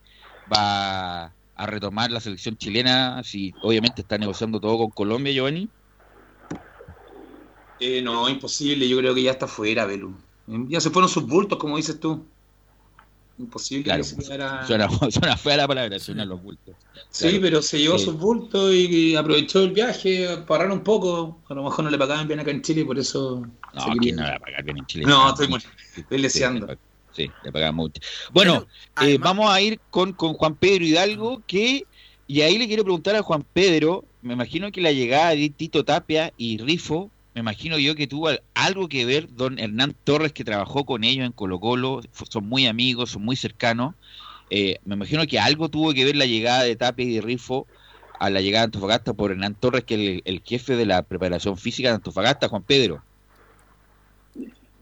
[0.50, 5.68] va a retomar la selección chilena, si obviamente está negociando todo con Colombia, Giovanni?
[7.80, 8.88] Eh, no, imposible.
[8.88, 10.14] Yo creo que ya está fuera, Belu.
[10.68, 12.24] Ya se fueron sus bultos, como dices tú.
[13.42, 16.74] Imposible Claro, que se quedara- suena, suena fea la palabra, suenan los bultos.
[17.10, 17.38] Sí, Claro.
[17.42, 18.04] pero se llevó Sí.
[18.04, 21.40] sus bultos y aprovechó el viaje para ahorrar un poco.
[21.48, 23.42] A lo mejor no le pagaban bien acá en Chile por eso.
[23.74, 25.04] No, ¿quién no le va a pagar bien en Chile?
[25.06, 25.58] No, estoy, muy-
[25.96, 26.76] estoy Sí, deseando.
[27.14, 28.00] Sí, le pagan mucho.
[28.32, 28.66] Bueno,
[29.02, 31.84] eh, vamos a ir con, con Juan Pedro Hidalgo, que,
[32.26, 35.84] y ahí le quiero preguntar a Juan Pedro, me imagino que la llegada de Tito
[35.84, 40.32] Tapia y Rifo, me imagino yo que tuvo al- algo que ver don Hernán Torres,
[40.32, 43.94] que trabajó con ellos en Colo Colo, son muy amigos, son muy cercanos.
[44.50, 47.66] Eh, me imagino que algo tuvo que ver la llegada de Tapia y de Rifo
[48.18, 51.56] a la llegada de Antofagasta por Hernán Torres, que es el, jefe de la preparación
[51.56, 53.02] física de Antofagasta, Juan Pedro.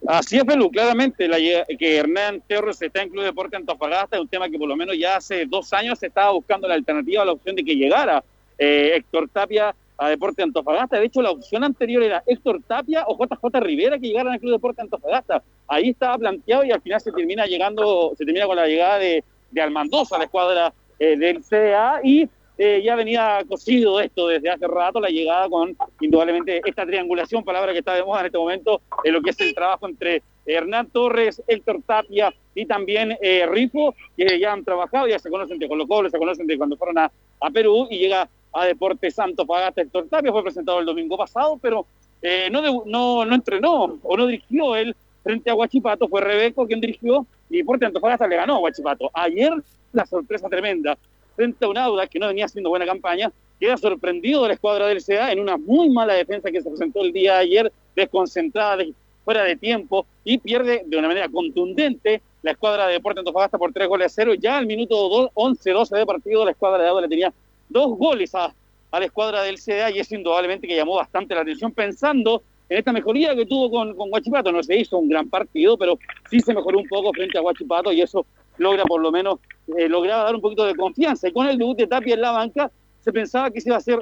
[0.08, 4.28] Así es, Pelu, claramente la que Hernán Torres está en Club Deporte Antofagasta es un
[4.28, 7.32] tema que por lo menos ya hace dos años se estaba buscando la alternativa la
[7.32, 8.24] opción de que llegara
[8.58, 10.98] eh, Héctor Tapia a Deporte Antofagasta.
[10.98, 14.52] De hecho, la opción anterior era Héctor Tapia o JJ Rivera que llegaran al Club
[14.52, 15.42] Deporte Antofagasta.
[15.68, 19.22] Ahí estaba planteado y al final se termina llegando, se termina con la llegada de,
[19.50, 24.48] de Almandoza a la escuadra eh, del CDA y eh, ya venía cocido esto desde
[24.48, 28.38] hace rato, la llegada con indudablemente esta triangulación, palabra que está de moda en este
[28.38, 33.46] momento, en lo que es el trabajo entre Hernán Torres, Héctor Tapia y también eh,
[33.46, 36.78] Rifo, que ya han trabajado, ya se conocen de Colo Colo, se conocen de cuando
[36.78, 40.86] fueron a, a Perú y llega a Deportes Santo Pagasta Héctor Tapia, fue presentado el
[40.86, 41.86] domingo pasado, pero
[42.22, 46.80] eh, no, no, no entrenó o no dirigió él frente a Huachipato, fue Rebeco quien
[46.80, 49.10] dirigió y Deportes Antofagasta le ganó a Huachipato.
[49.14, 49.52] Ayer
[49.92, 50.96] la sorpresa tremenda
[51.36, 54.86] frente a un Audax que no venía haciendo buena campaña, queda sorprendido de la escuadra
[54.86, 58.78] del CDA en una muy mala defensa que se presentó el día de ayer, desconcentrada,
[58.78, 58.92] de-
[59.24, 63.72] fuera de tiempo, y pierde de una manera contundente la escuadra de Deportes Antofagasta por
[63.72, 64.32] tres goles a cero.
[64.34, 67.32] Ya al minuto 11-12 de partido, la escuadra de Audax le tenía
[67.70, 68.54] dos goles a,
[68.92, 72.92] la escuadra del CDA y es indudablemente que llamó bastante la atención pensando en esta
[72.92, 74.50] mejoría que tuvo con, Huachipato.
[74.50, 77.92] No se hizo un gran partido, pero sí se mejoró un poco frente a Huachipato
[77.92, 78.26] y eso
[78.58, 79.38] logra por lo menos,
[79.78, 81.28] eh, lograba dar un poquito de confianza.
[81.28, 83.78] Y con el debut de Tapia en la banca, se pensaba que se iba a
[83.78, 83.98] hacer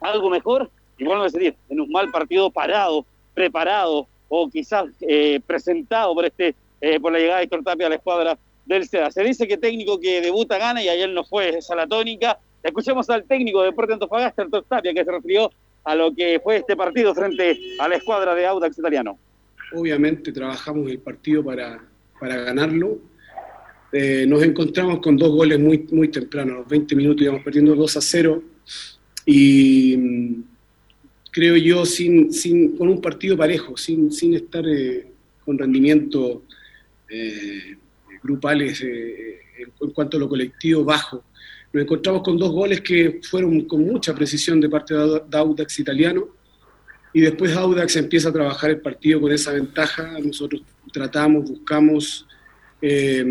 [0.00, 3.04] algo mejor, y bueno, decir, en un mal partido parado,
[3.34, 7.88] preparado o quizás eh, presentado por este eh, por la llegada de Héctor Tapia a
[7.88, 9.10] la escuadra del CEDA.
[9.10, 12.38] Se dice que técnico que debuta gana y ayer no fue esa la tónica.
[12.64, 15.50] Escuchemos al técnico de Deportes Antofagasta, Héctor Tapia, que se refirió
[15.84, 19.18] a lo que fue este partido frente a la escuadra de Audax italiano.
[19.74, 21.84] Obviamente trabajamos el partido para,
[22.18, 22.98] para ganarlo.
[23.92, 27.74] Eh, nos encontramos con dos goles muy, muy temprano, a los 20 minutos íbamos perdiendo
[27.74, 28.42] 2 a 0
[29.26, 30.44] y mm,
[31.30, 35.06] creo yo sin, sin, con un partido parejo, sin, sin estar eh,
[35.44, 36.44] con rendimiento
[37.10, 37.76] eh,
[38.22, 41.22] grupales en cuanto a lo colectivo bajo.
[41.74, 45.36] Nos encontramos con dos goles que fueron con mucha precisión de parte de Au- de
[45.36, 46.28] Audax italiano
[47.12, 50.16] y después Audax empieza a trabajar el partido con esa ventaja.
[50.20, 52.28] Nosotros tratamos, buscamos,
[52.80, 53.24] eh,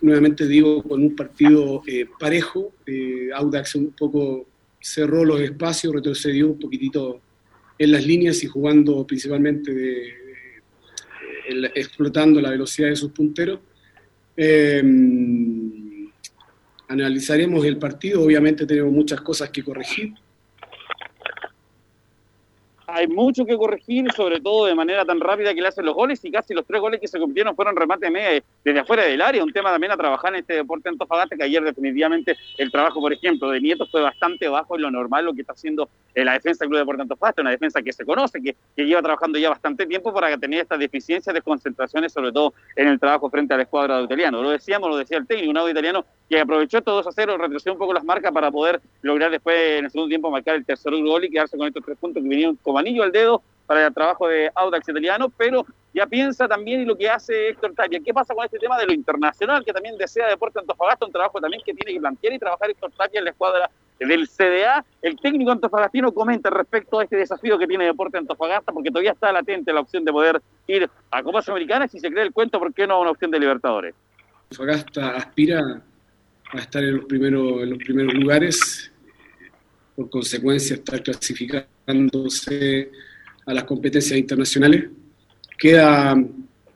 [0.00, 2.72] nuevamente digo, con un partido eh, parejo.
[2.86, 4.46] Eh, Audax un poco
[4.80, 7.20] cerró los espacios, retrocedió un poquitito
[7.78, 10.14] en las líneas y jugando principalmente
[11.74, 13.60] explotando la velocidad de sus punteros.
[14.38, 14.82] Eh,
[16.88, 20.14] analizaremos el partido, obviamente tenemos muchas cosas que corregir.
[22.96, 26.24] Hay mucho que corregir, sobre todo de manera tan rápida que le hacen los goles
[26.24, 29.42] y casi los tres goles que se cumplieron fueron remates media desde afuera del área.
[29.42, 33.12] Un tema también a trabajar en este deporte Antofagasta, que ayer definitivamente el trabajo, por
[33.12, 36.34] ejemplo, de Nieto fue bastante bajo y lo normal lo que está haciendo eh, la
[36.34, 39.50] defensa del Club Deporte Antofagasta, una defensa que se conoce, que, que lleva trabajando ya
[39.50, 43.64] bastante tiempo para tener estas deficiencias, desconcentraciones, sobre todo en el trabajo frente a la
[43.64, 44.40] escuadra de italiano.
[44.40, 47.38] Lo decíamos, lo decía el técnico, un audio italiano que aprovechó estos 2 a 0,
[47.38, 50.64] retrocedió un poco las marcas para poder lograr después en el segundo tiempo marcar el
[50.64, 53.86] tercer gol y quedarse con estos tres puntos que vinieron como anillo al dedo para
[53.86, 58.00] el trabajo de Audax italiano, pero ya piensa también en lo que hace Héctor Tapia.
[58.04, 61.06] ¿Qué pasa con este tema de lo internacional que también desea Deporte Antofagasta?
[61.06, 64.28] Un trabajo también que tiene que plantear y trabajar Héctor Tapia en la escuadra del
[64.28, 64.84] CDA.
[65.00, 69.32] El técnico antofagastino comenta respecto a este desafío que tiene Deporte Antofagasta, porque todavía está
[69.32, 71.90] latente la opción de poder ir a Copas Americanas.
[71.90, 73.94] Si se cree el cuento, ¿por qué no una opción de Libertadores?
[74.50, 75.80] Antofagasta aspira
[76.52, 78.92] a estar en los primeros, en los primeros lugares,
[79.94, 82.90] por consecuencia estar clasificándose
[83.46, 84.86] a las competencias internacionales.
[85.58, 86.16] Queda,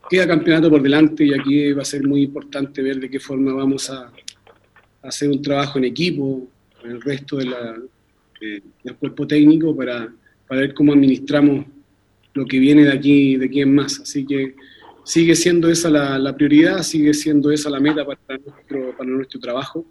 [0.08, 3.52] queda campeonato por delante y aquí va a ser muy importante ver de qué forma
[3.52, 4.12] vamos a,
[5.02, 6.48] hacer un trabajo en equipo
[6.80, 10.12] con el resto del cuerpo técnico para,
[10.46, 11.66] para ver cómo administramos
[12.34, 14.00] lo que viene de aquí, de aquí en más.
[14.00, 14.54] Así que
[15.04, 18.40] sigue siendo esa la, prioridad, sigue siendo esa la meta para
[19.06, 19.86] nuestro trabajo.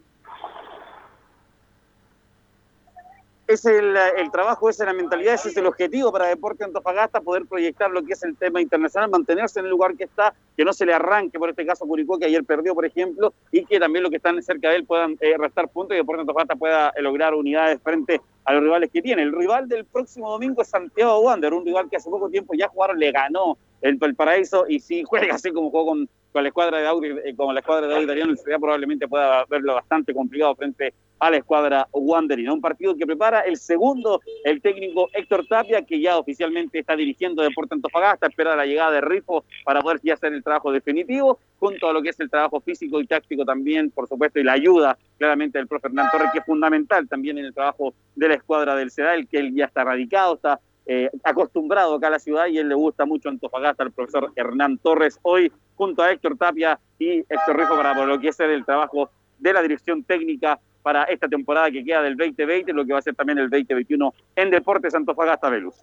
[3.47, 7.45] Es el, el, trabajo, es la mentalidad, ese es el objetivo para Deporte Antofagasta, poder
[7.45, 10.73] proyectar lo que es el tema internacional, mantenerse en el lugar que está, que no
[10.73, 14.03] se le arranque, por este caso Curicó, que ayer perdió, por ejemplo, y que también
[14.03, 17.01] los que están cerca de él puedan eh, restar puntos y Deporte Antofagasta pueda eh,
[17.01, 19.23] lograr unidades frente a los rivales que tiene.
[19.23, 22.69] El rival del próximo domingo es Santiago Wander, un rival que hace poco tiempo ya
[22.69, 26.49] jugaron, le ganó el, el Paraíso y si juega así como jugó con, con la
[26.49, 30.93] escuadra de Audi, eh, como la escuadra de Audi probablemente pueda verlo bastante complicado frente
[31.19, 32.53] a la escuadra Wanderino.
[32.53, 37.41] Un partido que prepara el segundo, el técnico Héctor Tapia, que ya oficialmente está dirigiendo
[37.41, 41.89] Deporte Antofagasta, espera la llegada de Rifo para poder ya hacer el trabajo definitivo, junto
[41.89, 44.97] a lo que es el trabajo físico y táctico también, por supuesto, y la ayuda
[45.17, 48.75] claramente del profe Hernán Torres, que es fundamental también en el trabajo de la escuadra
[48.75, 52.57] del el que él ya está radicado, está eh, acostumbrado acá a la ciudad y
[52.57, 57.19] él le gusta mucho Antofagasta al profesor Hernán Torres, hoy junto a Héctor Tapia y
[57.19, 61.69] Héctor Rifo para lo que es el trabajo de la dirección técnica para esta temporada
[61.69, 65.49] que queda del 2020, lo que va a ser también el 2021 en Deportes Antofagasta
[65.49, 65.75] Velus.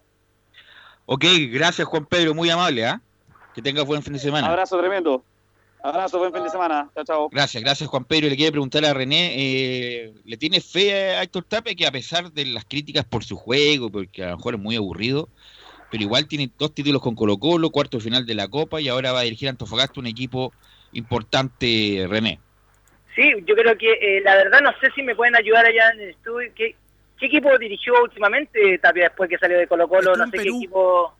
[1.05, 2.99] Ok, gracias Juan Pedro, muy amable, ¿ah?
[3.53, 4.47] Que tengas buen fin de semana.
[4.47, 5.23] Abrazo tremendo.
[5.85, 6.89] Abrazo, buen fin de semana.
[6.95, 7.29] Chao, chao.
[7.29, 8.27] Gracias, gracias Juan Pedro.
[8.27, 12.31] Le quiero preguntar a René, eh, ¿le tiene fe a Héctor Tape que a pesar
[12.31, 15.29] de las críticas por su juego, porque a lo mejor es muy aburrido,
[15.91, 19.11] pero igual tiene dos títulos con Colo Colo, cuarto final de la Copa y ahora
[19.11, 20.53] va a dirigir a Antofagasta un equipo
[20.93, 22.39] importante, René?
[23.15, 26.01] Sí, yo creo que eh, la verdad no sé si me pueden ayudar allá en
[26.01, 26.49] el estudio.
[26.55, 26.75] ¿Qué,
[27.19, 30.15] qué equipo dirigió últimamente Tapia después que salió de Colo Colo?
[30.15, 31.13] No sé qué equipo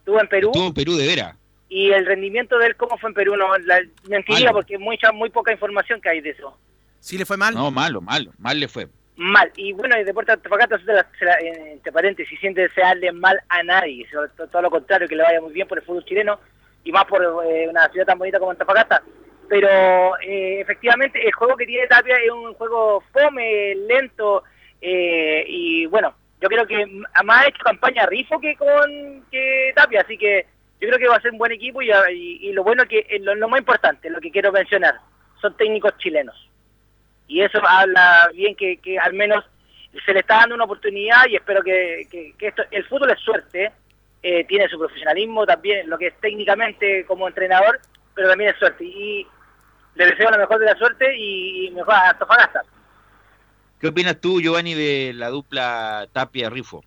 [0.00, 0.48] estuvo en Perú.
[0.48, 1.36] Estuvo en Perú, de veras.
[1.74, 3.34] ¿Y el rendimiento de él cómo fue en Perú?
[3.34, 6.54] No, la, mentiría porque mucha, muy poca información que hay de eso.
[7.00, 7.54] ¿Sí le fue mal?
[7.54, 8.88] No, malo, malo, mal le fue.
[9.16, 9.50] Mal.
[9.56, 10.78] Y bueno, el Deportes Antofagasta,
[11.72, 14.06] entre paréntesis, siente desearle mal a nadie.
[14.36, 16.38] Todo, lo contrario, que le vaya muy bien por el fútbol chileno
[16.84, 19.02] y más por eh, una ciudad tan bonita como Antofagasta
[19.48, 24.44] pero eh, efectivamente el juego que tiene Tapia es un juego fome, lento,
[24.80, 30.00] eh, y bueno, yo creo que más ha hecho campaña Rifo que con que Tapia,
[30.00, 30.46] así que
[30.82, 33.48] yo creo que va a ser un buen equipo y, lo bueno que eh, lo,
[33.48, 34.96] más importante, lo que quiero mencionar,
[35.40, 36.50] son técnicos chilenos.
[37.28, 39.44] Y eso habla bien que, al menos
[40.04, 42.08] se le está dando una oportunidad y espero que,
[42.40, 43.70] esto, el fútbol es suerte,
[44.20, 47.78] tiene su profesionalismo también, lo que es técnicamente como entrenador,
[48.12, 48.84] pero también es suerte.
[48.84, 49.24] Y
[49.94, 52.62] le deseo la mejor de la suerte y mejor a Tofagasta.
[53.78, 56.82] ¿Qué opinas tú, Giovanni, de la dupla Tapia-Rifo?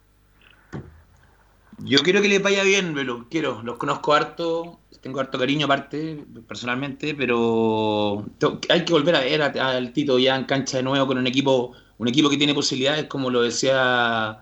[1.80, 6.26] Yo quiero que le vaya bien, lo quiero, los conozco harto, tengo harto cariño aparte,
[6.48, 8.26] personalmente, pero
[8.70, 11.74] hay que volver a ver al Tito ya en cancha de nuevo con un equipo,
[11.98, 14.40] un equipo que tiene posibilidades, como lo decía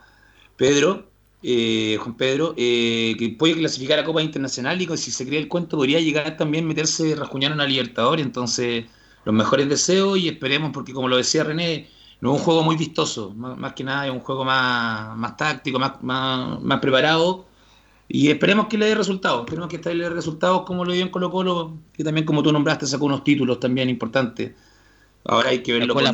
[0.56, 1.10] Pedro,
[1.42, 5.50] eh, Juan Pedro, eh, que puede clasificar a Copa Internacional y si se cree el
[5.50, 8.26] cuento podría llegar también meterse, rascuñar a una Libertadores.
[8.26, 8.86] Entonces,
[9.26, 11.90] los mejores deseos y esperemos, porque como lo decía René,
[12.24, 15.78] no es un juego muy vistoso, más, que nada es un juego más, más táctico,
[15.78, 17.48] más, más, preparado.
[18.08, 21.10] Y esperemos que le dé resultados, esperemos que le dé resultados como lo dio en
[21.10, 24.54] Colo Colo, que también como tú nombraste sacó unos títulos también importantes.
[25.26, 26.06] Ahora hay que verlo con,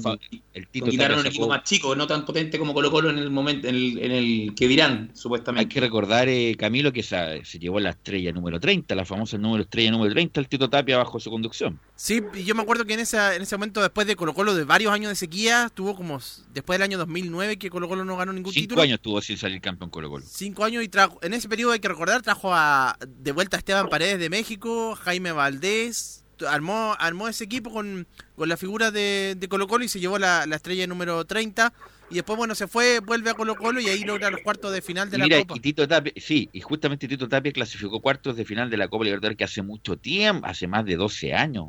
[0.53, 3.67] el Tito un equipo más chico, no tan potente como Colo Colo en el momento
[3.67, 5.61] en el, que dirán, supuestamente.
[5.61, 9.37] Hay que recordar, eh, Camilo, que se, se, llevó la estrella número 30, la famosa
[9.37, 11.79] número estrella número 30, el Tito Tapia bajo su conducción.
[11.95, 14.63] Sí, yo me acuerdo que en, esa, en ese momento, después de Colo Colo, de
[14.63, 16.19] varios años de sequía, tuvo como,
[16.53, 18.75] después del año 2009, que Colo Colo no ganó ningún título.
[18.75, 20.25] Cinco años tuvo sin salir campeón Colo Colo.
[20.27, 23.59] Cinco años y trajo, en ese periodo hay que recordar, trajo a, de vuelta a
[23.59, 29.35] Esteban Paredes de México, Jaime Valdés, armó, armó ese equipo con, con la figura de,
[29.37, 31.73] de, Colo Colo y se llevó la, estrella número 30.
[32.11, 34.81] Y después, bueno, se fue, vuelve a Colo Colo y ahí logra los cuartos de
[34.81, 35.55] final de la Copa.
[35.57, 39.05] Y Tito Tapia, sí, y justamente Tito Tapia clasificó cuartos de final de la Copa
[39.05, 41.67] Libertadores que hace mucho tiempo, hace más de 12 años,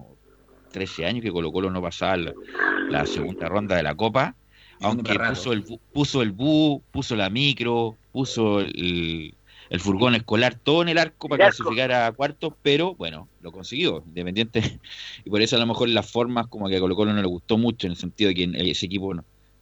[0.73, 4.35] 13 años que Colo Colo no pasaba la, segunda ronda de la Copa.
[4.83, 9.35] Aunque puso el, puso el bu, puso la micro, puso el,
[9.71, 14.03] el furgón escolar todo en el arco para clasificar a cuartos, pero bueno, lo consiguió,
[14.07, 14.61] independiente.
[15.25, 17.29] Y por eso a lo mejor las formas como que a Colo Colo no le
[17.29, 19.15] gustó mucho, en el sentido de que ese equipo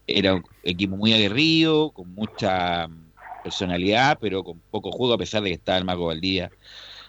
[0.06, 2.88] era un equipo muy aguerrido, con mucha
[3.44, 6.50] personalidad, pero con poco juego, a pesar de que estaba el Mago Valdía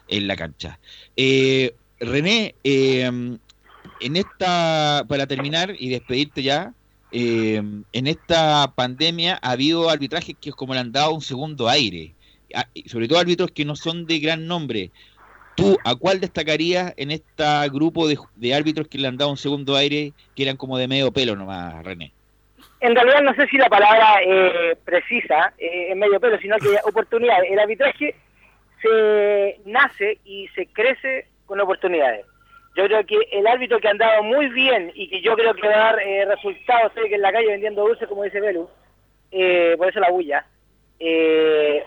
[0.09, 0.79] en la cancha.
[1.15, 3.09] Eh, René, eh,
[4.01, 6.73] en esta, para terminar y despedirte ya,
[7.11, 7.61] eh,
[7.93, 12.13] en esta pandemia ha habido arbitrajes que como le han dado un segundo aire
[12.85, 14.91] sobre todo árbitros que no son de gran nombre.
[15.55, 19.75] ¿Tú a cuál destacarías en este grupo de, árbitros que le han dado un segundo
[19.75, 22.13] aire, que eran como de medio pelo nomás, René?
[22.79, 26.69] En realidad no sé si la palabra eh, precisa eh, en medio pelo, sino que
[26.85, 27.51] oportunidades.
[27.51, 28.15] El arbitraje
[28.81, 32.25] se nace y se crece con oportunidades.
[32.75, 35.67] Yo creo que el árbitro que ha andado muy bien y que yo creo que
[35.67, 38.69] va a dar eh, resultados, que en la calle vendiendo dulces, como dice Belu,
[39.31, 40.45] eh, por eso la bulla.
[40.99, 41.83] Eh,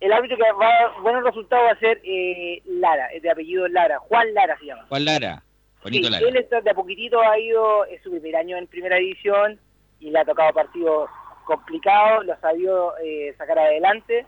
[0.00, 3.66] el árbitro que va a buenos resultados va a ser eh, Lara, es de apellido
[3.68, 4.86] Lara, Juan Lara se llama.
[4.88, 5.42] Juan Lara.
[5.42, 6.28] Sí, Bonito Lara.
[6.28, 9.58] él está, de a poquitito ha ido, es su primer año en primera división
[10.00, 11.08] y le ha tocado partidos
[11.46, 14.26] complicados, lo ha sabido eh, sacar adelante.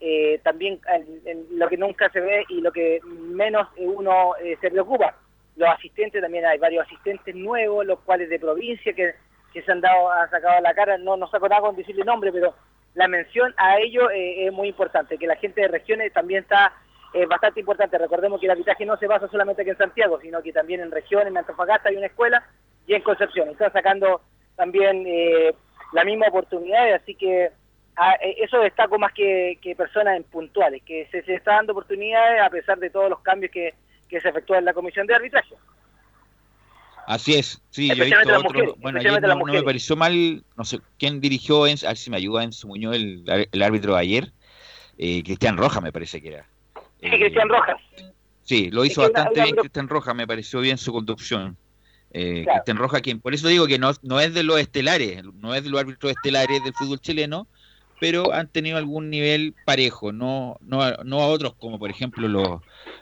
[0.00, 4.36] Eh, también en- en lo que nunca se ve y lo que menos eh, uno
[4.36, 5.16] eh, se preocupa.
[5.56, 9.14] Los asistentes, también hay varios asistentes nuevos, los cuales de provincia que,
[9.54, 12.30] que se han dado, han sacado la cara, no, no saco nada con decirle nombre,
[12.30, 12.54] pero
[12.96, 16.72] la mención a ellos eh, es muy importante, que la gente de regiones también está
[17.12, 17.98] eh, bastante importante.
[17.98, 20.90] Recordemos que el arbitraje no se basa solamente aquí en Santiago, sino que también en
[20.90, 22.42] regiones, en Antofagasta hay una escuela
[22.86, 23.50] y en Concepción.
[23.50, 24.22] Están sacando
[24.56, 25.54] también eh,
[25.92, 27.50] la misma oportunidad, así que
[27.96, 31.72] ah, eh, eso destaco más que, que personas en puntuales, que se, se está dando
[31.72, 33.74] oportunidades a pesar de todos los cambios que,
[34.08, 35.54] que se efectúan en la comisión de arbitraje.
[37.06, 38.42] Así es, sí, yo he visto otro.
[38.42, 41.96] mujeres, Bueno, ayer no, no me pareció mal, no sé quién dirigió, en, a ver
[41.96, 44.32] si me ayuda Enzo Muñoz, el, el árbitro de ayer.
[44.98, 46.50] Eh, Cristian Roja me parece que era.
[47.00, 47.76] Sí, Cristian Rojas.
[48.42, 51.58] Sí, lo Es hizo que bastante una bien Cristian Roja, me pareció bien su conducción.
[52.10, 52.58] Eh, Claro.
[52.58, 55.62] Cristian Roja, quien por eso digo que no, no es de los estelares, no es
[55.64, 57.48] de los árbitros estelares del fútbol chileno,
[58.00, 62.28] pero han tenido algún nivel parejo, no, no, a- no a otros como por ejemplo
[62.28, 62.60] los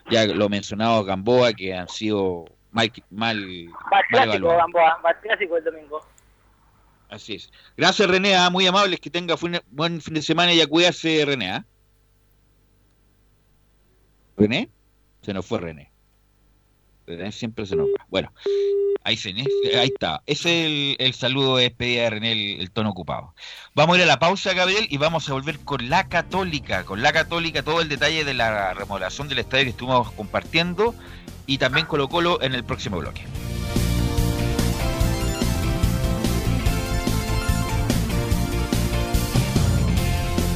[0.09, 2.45] ya lo mencionado Gamboa, que han sido
[2.75, 4.49] mal, mal, Va mal clásico.
[4.49, 6.05] Gamboa, va clásico el domingo.
[7.09, 7.53] Así es.
[7.77, 9.37] Gracias René, ah, muy amables, que tenga
[9.71, 11.51] buen fin de semana y a cuidarse René.
[11.53, 11.65] ah.
[14.37, 14.69] ¿René?
[15.23, 15.93] Se nos fue René.
[17.07, 18.05] René siempre se nos va.
[18.09, 18.33] Bueno,
[19.05, 20.23] ahí, se, ahí está.
[20.27, 23.35] Ese es el, el saludo de despedida de René, el, el tono ocupado.
[23.77, 26.85] Vamos a ir a la pausa, Gabriel, y vamos a volver con la Católica.
[26.85, 30.95] Con la Católica, todo el detalle de la remodelación del estadio que estuvimos compartiendo
[31.47, 33.25] y también Colo Colo en el próximo bloque.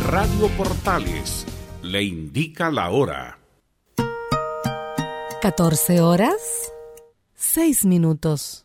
[0.06, 1.44] Radio Portales
[1.82, 3.38] le indica la hora.
[5.42, 6.72] 14 horas,
[7.34, 8.64] 6 minutos.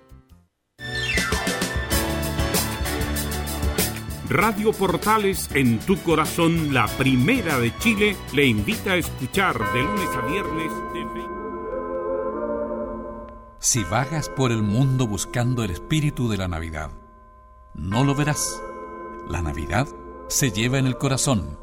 [4.31, 10.07] Radio Portales en tu corazón, la primera de Chile, le invita a escuchar de lunes
[10.15, 10.71] a viernes.
[13.59, 16.91] Si vagas por el mundo buscando el espíritu de la Navidad,
[17.73, 18.63] no lo verás.
[19.27, 19.89] La Navidad
[20.29, 21.59] se lleva en el corazón.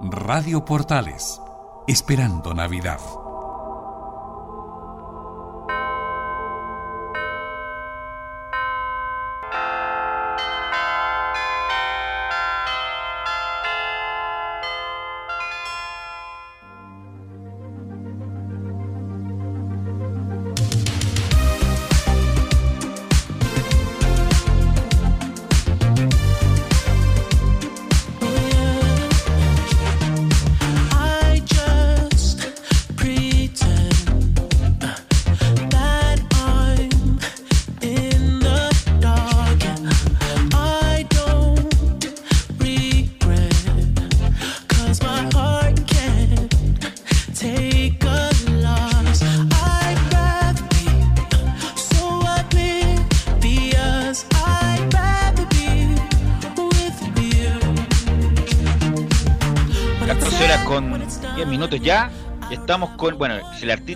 [0.00, 1.40] Radio Portales,
[1.88, 3.00] esperando Navidad.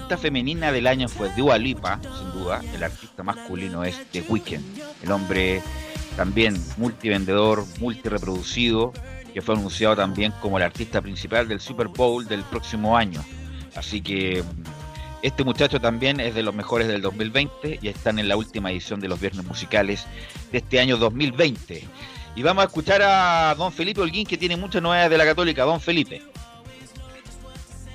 [0.07, 4.63] Artista femenina del año fue Dua Lipa, sin duda, el artista masculino es The Weeknd,
[5.03, 5.61] el hombre
[6.17, 8.93] también multivendedor, multireproducido,
[9.35, 13.21] que fue anunciado también como el artista principal del Super Bowl del próximo año.
[13.75, 14.45] Así que
[15.23, 19.01] este muchacho también es de los mejores del 2020 y están en la última edición
[19.01, 20.07] de los Viernes Musicales
[20.53, 21.83] de este año 2020.
[22.37, 25.65] Y vamos a escuchar a don Felipe Holguín, que tiene muchas novedades de la Católica.
[25.65, 26.23] Don Felipe.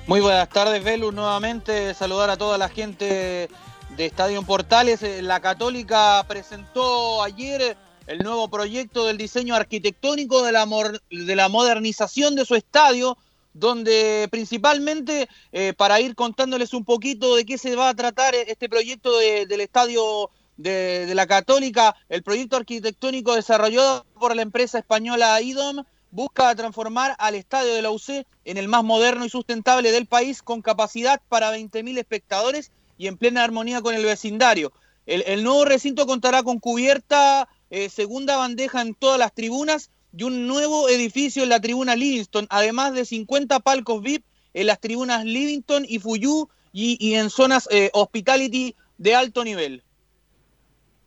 [0.06, 3.48] Muy buenas tardes, Velus, nuevamente saludar a toda la gente
[3.96, 5.02] de Estadio Portales.
[5.02, 7.76] Eh, La Católica presentó ayer
[8.06, 10.66] el nuevo proyecto del diseño arquitectónico de la,
[11.10, 13.16] de la modernización de su estadio,
[13.54, 18.68] donde principalmente, eh, para ir contándoles un poquito de qué se va a tratar este
[18.68, 25.40] proyecto de- del estadio de la Católica, el proyecto arquitectónico desarrollado por la empresa española
[25.40, 30.06] IDOM busca transformar al estadio de la UC en el más moderno y sustentable del
[30.06, 34.72] país con capacidad para 20.000 espectadores y en plena armonía con el vecindario.
[35.06, 40.22] El, el nuevo recinto contará con cubierta, eh, segunda bandeja en todas las tribunas y
[40.24, 45.24] un nuevo edificio en la tribuna Livingston, además de 50 palcos VIP en las tribunas
[45.24, 49.82] Livingston y Fuyú y, y en zonas eh, hospitality de alto nivel.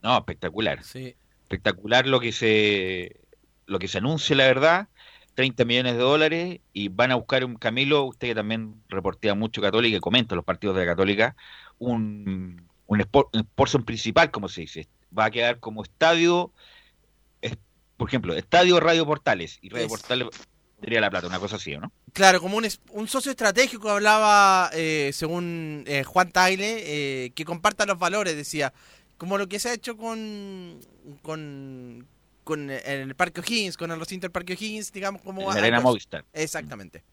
[0.01, 0.81] No, espectacular.
[0.81, 3.15] Espectacular lo que se
[3.67, 4.87] lo que se anuncia, la verdad.
[5.35, 9.61] 30 millones de dólares y van a buscar un Camilo, usted que también reportea mucho
[9.61, 11.35] Católica y comenta los partidos de la Católica,
[11.77, 13.35] un, un, sport,
[13.75, 14.87] un principal, como se dice.
[15.17, 16.51] Va a quedar como estadio,
[17.41, 17.57] es-
[17.97, 20.27] por ejemplo, estadio Radio Portales y Radio Es- Portales
[20.79, 21.91] tendría la plata, una cosa así, ¿o ¿no?
[22.13, 27.85] Claro, como un, un socio estratégico hablaba, eh, según eh, Juan Tagle, eh, que comparta
[27.85, 28.71] los valores, decía,
[29.17, 30.79] como lo que se ha hecho con,
[31.21, 32.07] con,
[32.45, 35.51] con eh, en el Parque O'Higgins, con el recinto del Parque O'Higgins, digamos, como...
[35.51, 35.81] La Arena.
[35.81, 36.23] Movistar.
[36.31, 37.03] Exactamente.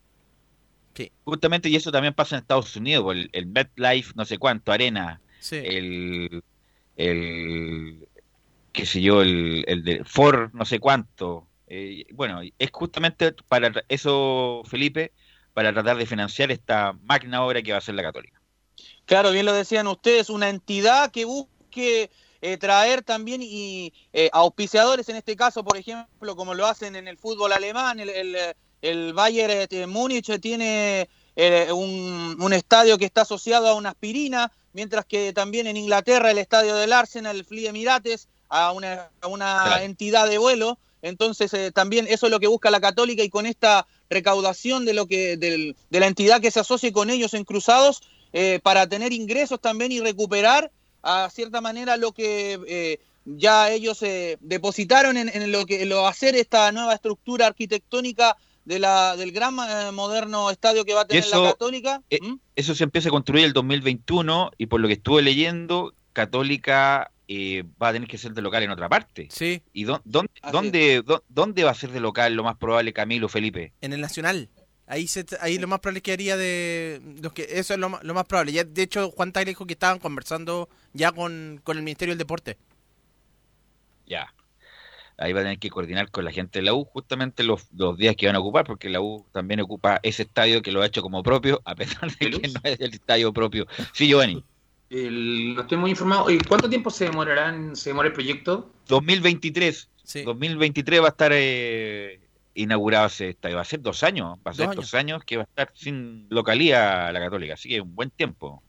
[1.24, 5.20] Justamente, y eso también pasa en Estados Unidos, el, el MetLife, no sé cuánto, Arena,
[5.40, 5.56] Sí.
[5.56, 6.44] el,
[6.96, 8.06] el,
[8.72, 11.48] qué sé yo, el, el de Ford, no sé cuánto.
[11.66, 15.12] Eh, bueno, es justamente para eso, Felipe,
[15.54, 18.40] para tratar de financiar esta magna obra que va a ser la Católica.
[19.06, 22.10] Claro, bien lo decían ustedes, una entidad que busque
[22.42, 27.08] eh, traer también y eh, auspiciadores, en este caso, por ejemplo, como lo hacen en
[27.08, 28.36] el fútbol alemán, el, el,
[28.82, 34.52] el Bayern de Múnich tiene eh, un, un estadio que está asociado a una aspirina,
[34.72, 39.28] mientras que también en Inglaterra el estadio del Arsenal, el Flee Emirates, a una, a
[39.28, 39.84] una Claro.
[39.84, 40.78] entidad de vuelo.
[41.00, 44.92] Entonces eh, también eso es lo que busca la Católica y con esta recaudación de
[44.94, 48.86] lo que del- de la entidad que se asocie con ellos en cruzados eh, para
[48.86, 50.70] tener ingresos también y recuperar
[51.02, 56.06] a cierta manera lo que eh, ya ellos eh, depositaron en, en lo que lo
[56.06, 61.04] hacer esta nueva estructura arquitectónica de la del gran eh, moderno estadio que va a
[61.06, 62.00] tener eso, la Católica.
[62.10, 62.18] eh,
[62.56, 67.64] eso se empieza a construir el 2021 y por lo que estuve leyendo, Católica eh,
[67.82, 69.28] va a tener que ser de local en otra parte.
[69.30, 69.62] Sí.
[69.72, 73.28] ¿Y dó- dónde, dónde, dó- dónde va a ser de local lo más probable, Camilo,
[73.28, 73.72] Felipe?
[73.80, 74.48] En el Nacional.
[74.92, 77.88] Ahí se, ahí lo más probable es que haría de los que eso es lo,
[77.88, 78.52] más- lo más probable.
[78.52, 82.18] Ya, de hecho, Juan Tagle dijo que estaban conversando ya con, con el Ministerio del
[82.18, 82.58] Deporte.
[84.06, 84.34] Ya.
[85.16, 87.96] Ahí va a tener que coordinar con la gente de la U justamente los, los
[87.96, 90.86] días que van a ocupar, porque la U también ocupa ese estadio que lo ha
[90.86, 93.66] hecho como propio, a pesar de que no es el estadio propio.
[93.94, 94.44] Sí, Giovanni.
[94.90, 96.28] El- no estoy muy informado.
[96.30, 98.70] ¿Y cuánto tiempo se demorarán, se demora el proyecto?
[98.88, 99.88] 2023,
[100.24, 102.20] 2023 va a estar eh,
[102.54, 103.56] inaugurado ese estadio.
[103.56, 105.70] Va a ser dos años, va a ser Dos dos años que va a estar
[105.74, 107.54] sin localía la Católica.
[107.54, 108.62] Así que un buen tiempo.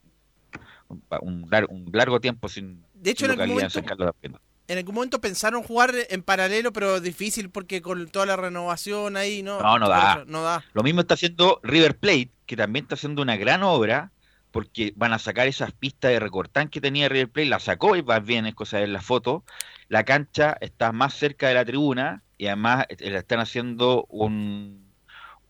[0.88, 4.40] Un, un lar- un largo tiempo sin, De hecho, sin en algún localidad momento-.
[4.66, 9.60] En algún pensaron jugar en paralelo, pero difícil porque con toda la renovación ahí, ¿no?
[9.60, 10.14] No, no da.
[10.14, 10.64] Eso, No da.
[10.72, 14.10] Lo mismo está haciendo River Plate, que también está haciendo una gran obra,
[14.52, 18.00] porque van a sacar esas pistas de recortán que tenía River Plate, la sacó y
[18.00, 19.44] va bien, es cosa de la foto.
[19.88, 24.84] La cancha está más cerca de la tribuna y además eh, están haciendo un,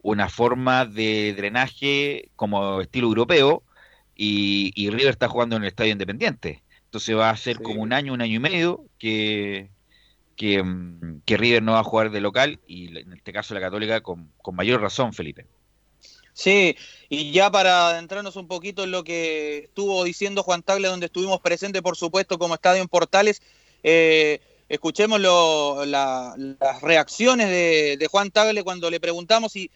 [0.02, 3.62] una forma de drenaje como estilo europeo
[4.14, 6.62] y, y River está jugando en el estadio independiente.
[6.84, 9.70] Entonces va a ser como un año, un año y medio que,
[10.36, 13.60] que, mm, que River no va a jugar de local y en este caso la
[13.60, 15.46] Católica con, con mayor razón, Felipe.
[16.34, 16.76] Sí,
[17.08, 21.40] y ya para adentrarnos un poquito en lo que estuvo diciendo Juan Tagle, donde estuvimos
[21.40, 23.40] presentes, por supuesto, como Estadio en Portales,
[23.84, 24.40] eh,
[24.74, 29.70] escuchemos las reacciones de, Juan Tagle cuando le preguntamos y,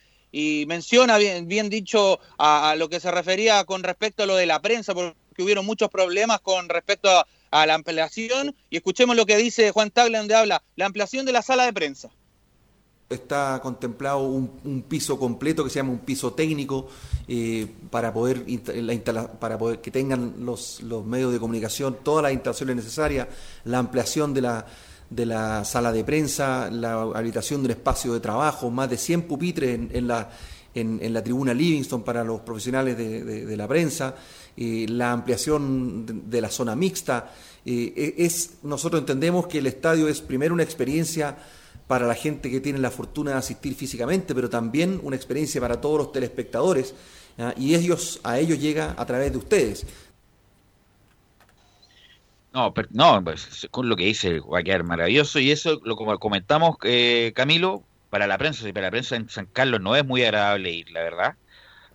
[0.67, 4.95] menciona, bien, dicho, a, lo que se refería con respecto a lo de la prensa,
[4.95, 7.09] porque hubieron muchos problemas con respecto
[7.51, 11.33] a, la ampliación, y escuchemos lo que dice Juan Tagle, donde habla la ampliación de
[11.33, 12.11] la sala de prensa.
[13.09, 16.89] Está contemplado un, piso completo que se llama un piso técnico
[17.27, 18.45] eh, para poder
[18.75, 23.29] la para poder que tengan los medios de comunicación todas las instalaciones necesarias,
[23.65, 24.67] la ampliación de la
[25.11, 29.23] de la sala de prensa, la habilitación de un espacio de trabajo, más de 100
[29.23, 30.31] pupitres en, en la
[30.75, 34.15] en, la tribuna Livingston para los profesionales de, de- la prensa,
[34.57, 37.33] eh, la ampliación de, la zona mixta.
[37.65, 41.37] eh, es nosotros entendemos que el estadio es primero una experiencia
[41.89, 45.81] para la gente que tiene la fortuna de asistir físicamente, pero también una experiencia para
[45.81, 46.95] todos los telespectadores.
[47.57, 49.87] Y ellos, a ellos llega a través de ustedes.
[52.59, 55.97] No, per- no, pues, con lo que dice va a quedar maravilloso y eso lo
[55.97, 59.95] como comentamos eh, Camilo para la prensa, si para la prensa en San Carlos no
[59.97, 61.39] es muy agradable ir, la verdad,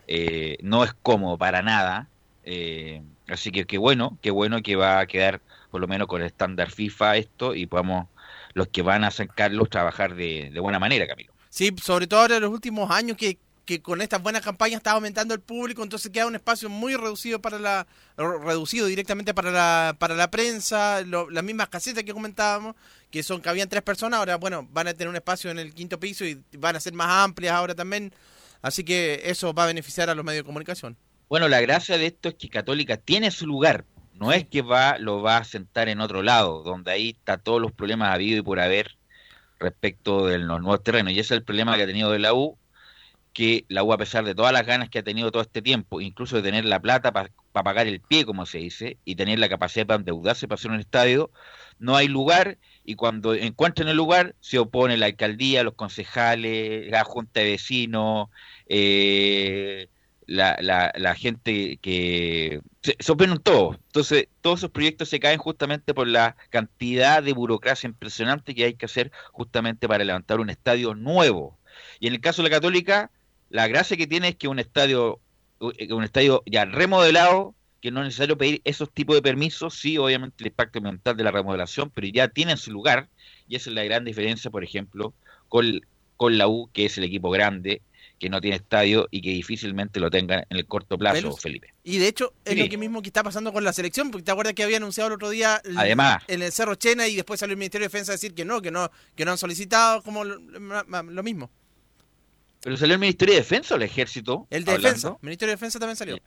[0.07, 2.11] Eh, no es cómodo para nada,
[2.43, 6.21] eh, así que qué bueno, qué bueno que va a quedar por lo menos con
[6.21, 8.09] el estándar FIFA esto y podamos
[8.55, 11.33] los que van a San Carlos trabajar de, de buena manera, Camilo.
[11.49, 14.91] Sí, sobre todo ahora en los últimos años que, que con estas buenas campañas está
[14.91, 17.87] aumentando el público, entonces queda un espacio muy reducido para la
[18.17, 22.75] reducido directamente para la para la prensa, lo- las mismas casetas que comentábamos,
[23.09, 25.73] que son que habían tres personas, ahora bueno, van a tener un espacio en el
[25.73, 28.13] quinto piso y van a ser más amplias ahora también,
[28.61, 30.97] así que eso va a beneficiar a los medios de comunicación.
[31.29, 33.85] Bueno, la gracia de esto es que Católica tiene su lugar.
[34.13, 37.59] No es que va, lo va a sentar en otro lado, donde ahí está todos
[37.59, 38.95] los problemas habido y por haber
[39.59, 41.13] respecto de los nuevos terrenos.
[41.13, 42.57] Y ese es el problema que ha tenido de la U,
[43.33, 46.01] que la U, a pesar de todas las ganas que ha tenido todo este tiempo,
[46.01, 49.49] incluso de tener la plata para pagar el pie, como se dice, y tener la
[49.49, 51.31] capacidad para endeudarse para hacer un estadio,
[51.79, 57.03] no hay lugar y cuando encuentran el lugar se opone la alcaldía, los concejales, la
[57.03, 58.29] junta de vecinos,
[58.67, 59.89] eh,
[60.27, 63.77] la, la, la gente que se, se oponen todos.
[63.87, 68.73] Entonces, todos esos proyectos se caen justamente por la cantidad de burocracia impresionante que hay
[68.75, 71.57] que hacer justamente para levantar un estadio nuevo.
[71.99, 73.11] Y en el caso de la Católica,
[73.53, 75.19] la gracia que tiene es que un estadio,
[75.59, 80.37] un estadio ya remodelado, que no es necesario pedir esos tipos de permisos, sí, obviamente
[80.39, 83.09] el impacto ambiental de la remodelación, pero ya tienen su lugar,
[83.47, 85.13] y esa es la gran diferencia, por ejemplo,
[85.49, 85.81] con,
[86.17, 87.83] con la U, que es el equipo grande,
[88.19, 91.39] que no tiene estadio y que difícilmente lo tenga en el corto plazo, Velus.
[91.41, 91.73] Felipe.
[91.83, 92.59] Y de hecho, es Sí.
[92.63, 95.09] lo que mismo que está pasando con la selección, porque te acuerdas que había anunciado
[95.09, 96.23] el otro día el- Además.
[96.27, 98.61] en el Cerro Chena y después salió el Ministerio de Defensa a decir que no,
[98.63, 101.51] que no, que no han solicitado como lo, lo mismo.
[102.63, 104.47] ¿Pero salió el Ministerio de Defensa o el Ejército?
[104.49, 104.87] El de hablando?
[104.87, 106.17] Defensa, el Ministerio de Defensa también salió.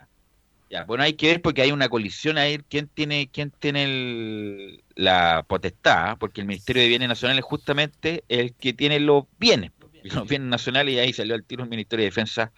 [0.69, 2.61] Ya, bueno, hay que ver porque hay una colisión ahí.
[2.69, 6.11] ¿Quién tiene, quién tiene el- la potestad?
[6.11, 6.17] ¿ah?
[6.19, 9.71] Porque el Ministerio de Bienes Nacionales es justamente el que tiene los bienes,
[10.03, 12.53] los bienes nacionales, y ahí salió al tiro el Ministerio de Defensa.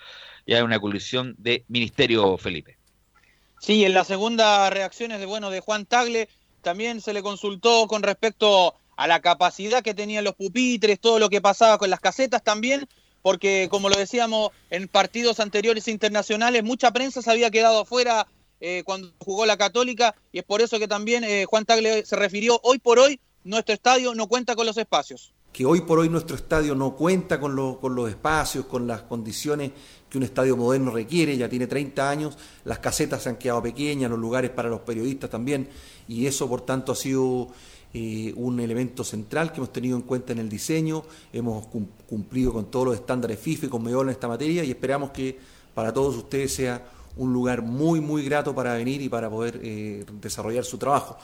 [0.47, 2.79] Y hay una colisión de Ministerio Felipe.
[3.61, 6.29] Sí, en la segunda reacciones de bueno de Juan Tagle
[6.63, 11.29] también se le consultó con respecto a la capacidad que tenían los pupitres, todo lo
[11.29, 12.89] que pasaba con las casetas también,
[13.23, 18.27] porque como lo decíamos en partidos anteriores internacionales, mucha prensa se había quedado afuera
[18.61, 22.17] eh, cuando jugó la Católica y es por eso que también eh, Juan Tagle se
[22.17, 25.33] refirió hoy por hoy nuestro estadio no cuenta con los espacios.
[25.53, 29.03] Que hoy por hoy nuestro estadio no cuenta con, lo- con los espacios, con las
[29.03, 29.71] condiciones
[30.11, 34.11] que un estadio moderno requiere, ya tiene 30 años, las casetas se han quedado pequeñas,
[34.11, 35.69] los lugares para los periodistas también,
[36.07, 37.49] y eso por tanto ha sido
[37.95, 42.53] eh, un elemento central que hemos tenido en cuenta en el diseño, hemos cum- cumplido
[42.53, 45.39] con todos los estándares FIFA y con en esta materia y esperamos que
[45.75, 46.87] para todos ustedes sea
[47.17, 51.19] un lugar muy, muy grato para venir y para poder eh, desarrollar su trabajo.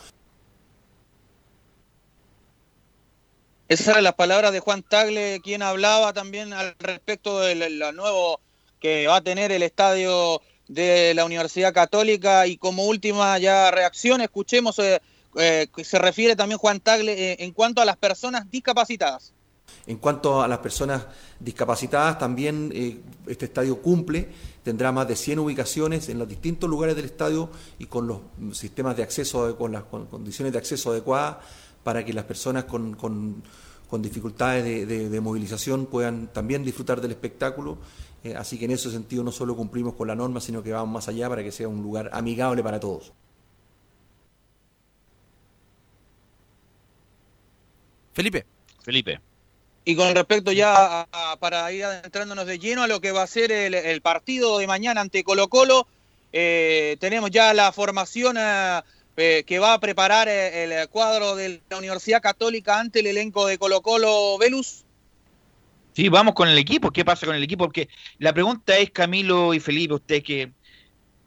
[3.68, 8.40] Esas eran las palabras de Juan Tagle, quien hablaba también al respecto del nuevo
[8.78, 12.46] que va a tener el estadio de la Universidad Católica.
[12.46, 15.00] Y como última ya reacción, escuchemos eh,
[15.36, 19.32] eh, se refiere también Juan Tagle eh, en cuanto a las personas discapacitadas.
[19.86, 21.06] En cuanto a las personas
[21.40, 24.28] discapacitadas, también eh, este estadio cumple,
[24.62, 28.20] tendrá más de 100 ubicaciones en los distintos lugares del estadio y con los
[28.52, 31.36] sistemas de acceso, con las con condiciones de acceso adecuadas
[31.82, 33.42] para que las personas con, con-
[34.00, 37.78] dificultades de, movilización puedan también disfrutar del espectáculo.
[38.36, 41.06] Así que en ese sentido no solo cumplimos con la norma, sino que vamos más
[41.06, 43.12] allá para que sea un lugar amigable para todos.
[48.14, 48.46] Felipe.
[48.82, 49.20] Felipe.
[49.84, 53.22] Y con respecto ya a- a- para ir adentrándonos de lleno a lo que va
[53.22, 55.86] a ser el, el partido de mañana ante Colo Colo,
[56.32, 58.80] eh, tenemos ya la formación eh,
[59.16, 63.46] eh, que va a preparar eh, el cuadro de la Universidad Católica ante el elenco
[63.46, 64.84] de Colo Colo Velus.
[65.94, 66.90] Sí, vamos con el equipo.
[66.90, 67.64] ¿Qué pasa con el equipo?
[67.66, 67.88] Porque
[68.18, 70.50] la pregunta es, Camilo y Felipe, usted que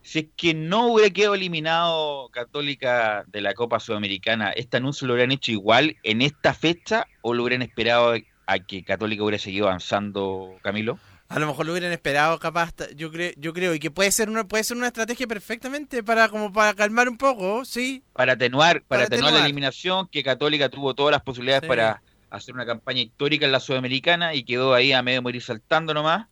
[0.07, 5.13] si es que no hubiera quedado eliminado Católica de la Copa Sudamericana, ¿este anuncio lo
[5.13, 9.67] hubieran hecho igual en esta fecha o lo hubieran esperado a que Católica hubiera seguido
[9.67, 10.97] avanzando, Camilo?
[11.27, 14.29] A lo mejor lo hubieran esperado, capaz, yo creo, yo creo, y que puede ser
[14.29, 18.01] una, puede ser una estrategia perfectamente para como para calmar un poco, sí.
[18.13, 21.67] Para atenuar, para, Para atenuar la eliminación, que Católica tuvo todas las posibilidades Sí.
[21.67, 25.93] para hacer una campaña histórica en la Sudamericana y quedó ahí a medio morir saltando
[25.93, 26.27] nomás.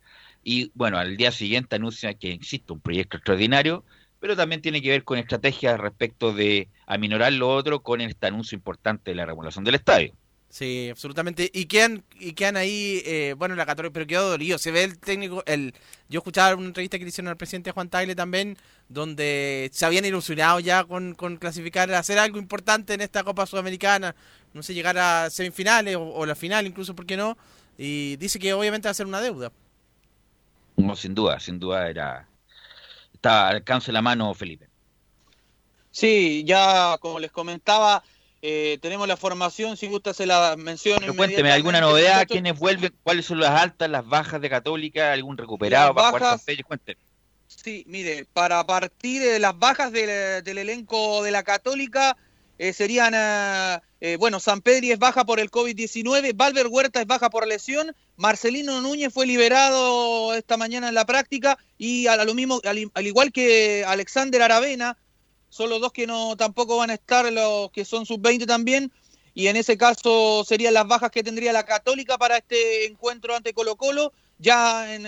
[0.48, 3.84] Y bueno, al día siguiente anuncia que existe un proyecto extraordinario,
[4.20, 8.56] pero también tiene que ver con estrategias respecto de aminorar lo otro con este anuncio
[8.56, 10.14] importante de la remodelación del estadio.
[10.50, 11.50] Sí, absolutamente.
[11.52, 14.60] Y quedan, y quedan ahí, eh, bueno, la Católica, pero quedó dolido.
[14.60, 15.74] Se ve el técnico, el
[16.10, 18.56] yo escuchaba una entrevista que le hicieron al presidente Juan Tagle también,
[18.88, 24.16] donde se habían ilusionado ya con, con clasificar, hacer algo importante en esta Copa Sudamericana,
[24.54, 27.36] no sé, llegar a semifinales o, o la final incluso, ¿por qué no?
[27.80, 29.52] Y dice que obviamente va a ser una deuda.
[30.78, 32.28] No, sin duda, sin duda era.
[33.14, 34.68] Estaba al alcance la mano, Felipe.
[35.92, 38.04] Sí, ya como les comentaba,
[38.42, 41.00] eh, tenemos la formación, si gusta se la menciono.
[41.00, 42.28] Pero cuénteme, ¿alguna novedad?
[42.28, 42.94] ¿Quiénes vuelven?
[43.04, 45.14] ¿Cuáles son las altas, las bajas de Católica?
[45.14, 46.68] ¿Algún recuperado Las para jugar bajas- San Pedro?
[46.68, 47.00] Cuénteme.
[47.48, 52.18] Sí, mire, para partir de las bajas del, del elenco de la Católica
[52.58, 57.30] eh, serían, eh, bueno, San Pedri es baja por el COVID-19, Valver Huerta es baja
[57.30, 62.62] por lesión, Marcelino Núñez fue liberado esta mañana en la práctica y a, lo mismo,
[62.64, 64.98] al, al igual que Alexander Aravena,
[65.50, 68.92] son los dos que no tampoco van a estar, los que son sub-20 también,
[69.34, 73.54] y en ese caso serían las bajas que tendría la Católica para este encuentro ante
[73.54, 75.02] Colo Colo, ya en,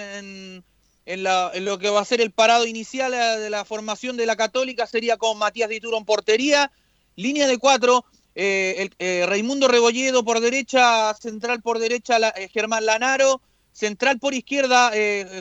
[1.24, 4.26] la- en lo que va a ser el parado inicial eh, de la formación de
[4.26, 6.72] la Católica sería con Matías Dituro en portería,
[7.18, 8.06] línea de cuatro,
[8.36, 13.42] eh, eh, Raimundo Rebolledo por derecha, central por derecha eh, Germán Lanaro,
[13.74, 14.92] central por izquierda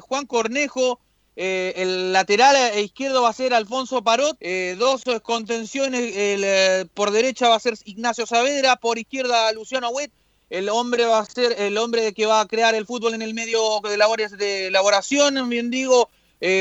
[0.00, 0.98] Juan Cornejo,
[1.36, 4.38] el lateral izquierdo va a ser Alfonso Parot,
[4.76, 10.12] dos contenciones, por derecha va a ser Ignacio Saavedra, por izquierda Luciano Huet,
[10.50, 13.32] el hombre va a ser el hombre que va a crear el fútbol en el
[13.32, 16.10] medio de labores de elaboración, bien digo,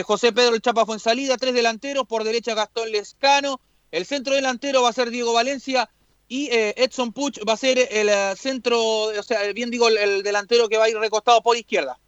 [0.05, 3.59] José Pedro el Chapa Fuensalida, tres delanteros, por derecha Gastón Lescano,
[3.95, 5.89] el centro delantero va a ser Diego Valencia
[6.27, 9.97] y eh, Edson Puch va a ser el eh, centro, o sea, bien digo, el,
[9.97, 11.99] el delantero que va a ir recostado por izquierda.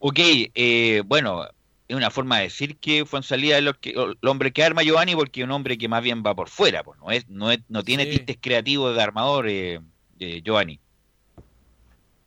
[0.00, 1.44] Ok, eh, bueno,
[1.88, 5.14] es una forma de decir que Fuensalida es lo que- el hombre que arma Giovanni
[5.14, 7.60] porque es un hombre que más bien va por fuera, pues no es, no es,
[7.68, 8.16] no tiene Sí.
[8.18, 9.80] tintes creativos de armador eh,
[10.18, 10.78] eh, Giovanni.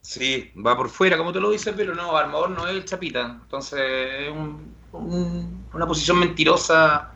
[0.02, 3.40] Sí, va por fuera, como te lo dices, pero no, armador no es el Chapita.
[3.44, 7.12] Entonces, es un- un- una posición mentirosa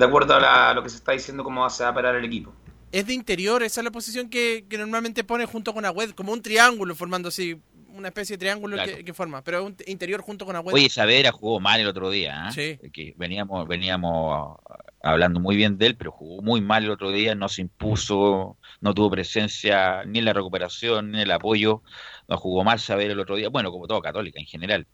[0.00, 2.16] de acuerdo a, la- a lo que se está diciendo cómo se va a parar
[2.16, 2.52] el equipo.
[2.90, 6.32] Es de interior, esa es la posición que, que normalmente pone junto con Agüed, como
[6.32, 7.60] un triángulo, formando así,
[7.94, 8.96] una especie de triángulo Claro.
[8.96, 10.74] que, que forma, pero un interior junto con Agüed.
[10.74, 12.50] Oye, Saavedra jugó mal el otro día, ¿ah?
[12.52, 12.78] Sí.
[12.92, 14.56] que veníamos, veníamos
[15.02, 18.56] hablando muy bien de él, pero jugó muy mal el otro día, no se impuso,
[18.80, 21.82] no tuvo presencia ni en la recuperación, ni en el apoyo,
[22.26, 24.86] no jugó mal Saavedra el otro día, bueno, como todo Católica en general,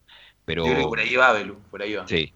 [0.45, 0.67] pero...
[0.67, 2.07] Yo creo que por ahí va, Belu, por ahí va.
[2.09, 2.33] Sí.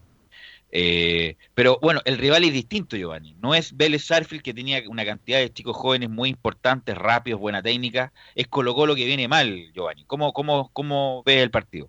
[0.73, 3.35] Eh, pero bueno, el rival es distinto, Giovanni.
[3.41, 7.63] No es Vélez Sarfield, que tenía una cantidad de chicos jóvenes muy importantes, rápidos, buena
[7.63, 8.13] técnica.
[8.35, 10.05] Es Colo Colo que viene mal, Giovanni.
[10.07, 11.89] ¿Cómo, cómo, cómo ves el partido?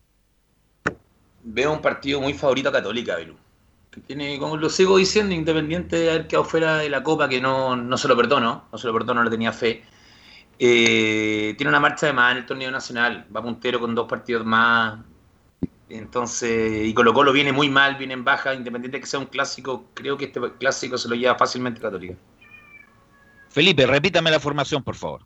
[1.44, 3.18] Veo un partido muy favorito a Católica.
[3.92, 7.42] Que tiene, como lo sigo diciendo, independiente de haber quedado fuera de la Copa, que
[7.42, 9.84] no, no se lo perdono, no se lo perdono, no le tenía fe.
[10.58, 14.46] Eh, tiene una marcha de más en el torneo nacional, va puntero con dos partidos
[14.46, 15.00] más.
[15.94, 19.26] Entonces, y Colo Colo viene muy mal, viene en baja, independiente de que sea un
[19.26, 22.16] clásico, creo que este clásico se lo lleva fácilmente Católica.
[23.50, 25.26] Felipe, repítame la formación, por favor.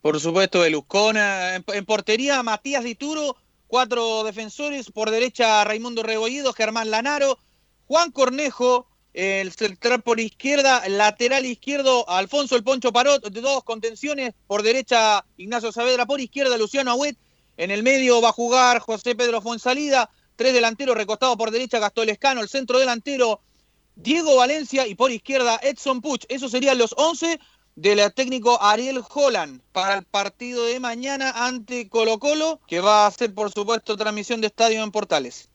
[0.00, 1.56] Por supuesto, Beluscona.
[1.56, 4.90] En, en portería, Matías Dituro, cuatro defensores.
[4.90, 7.38] Por derecha, Raimundo Rebollido, Germán Lanaro,
[7.86, 14.32] Juan Cornejo, el central por izquierda, lateral izquierdo, Alfonso el Poncho Parot, de dos contenciones.
[14.46, 17.18] Por derecha, Ignacio Saavedra, por izquierda, Luciano Agüet.
[17.62, 20.10] En el medio va a jugar José Pedro Fonsalida.
[20.34, 22.40] Tres delanteros recostados por derecha, Gastón Lescano.
[22.40, 23.40] El centro delantero,
[23.94, 24.88] Diego Valencia.
[24.88, 26.24] Y por izquierda, Edson Puch.
[26.28, 27.38] Esos serían los 11
[27.76, 33.06] del técnico Ariel Holland para el partido de mañana ante Colo Colo, que va a
[33.06, 35.48] hacer, por supuesto, transmisión de estadio en Portales.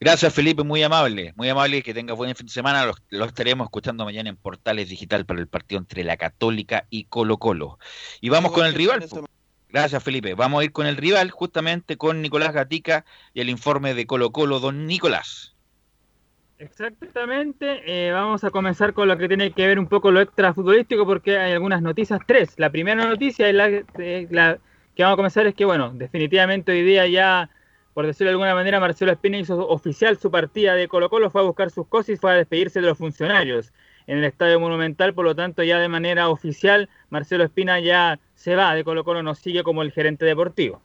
[0.00, 2.86] Gracias Felipe, muy amable, muy amable, que tenga buen fin de semana.
[2.86, 7.04] Lo, lo estaremos escuchando mañana en Portales Digital para el partido entre la Católica y
[7.04, 7.78] Colo Colo.
[8.22, 9.06] Y vamos con el rival.
[9.72, 10.34] Gracias Felipe.
[10.34, 14.30] Vamos a ir con el rival, justamente con Nicolás Gatica y el informe de Colo
[14.30, 15.54] Colo, don Nicolás.
[16.58, 20.54] Exactamente, eh, vamos a comenzar con lo que tiene que ver un poco lo extra
[20.54, 22.54] futbolístico porque hay algunas noticias, tres.
[22.58, 24.58] La primera noticia es la, eh, la
[24.94, 27.50] que vamos a comenzar es que, bueno, definitivamente hoy día ya,
[27.94, 31.40] por decirlo de alguna manera, Marcelo Espina hizo oficial su partida de Colo Colo, fue
[31.40, 33.72] a buscar sus cosas y fue a despedirse de los funcionarios
[34.06, 38.56] en el Estadio Monumental, por lo tanto ya de manera oficial Marcelo Espina ya se
[38.56, 40.82] va de Colo Colo, no sigue como el gerente deportivo.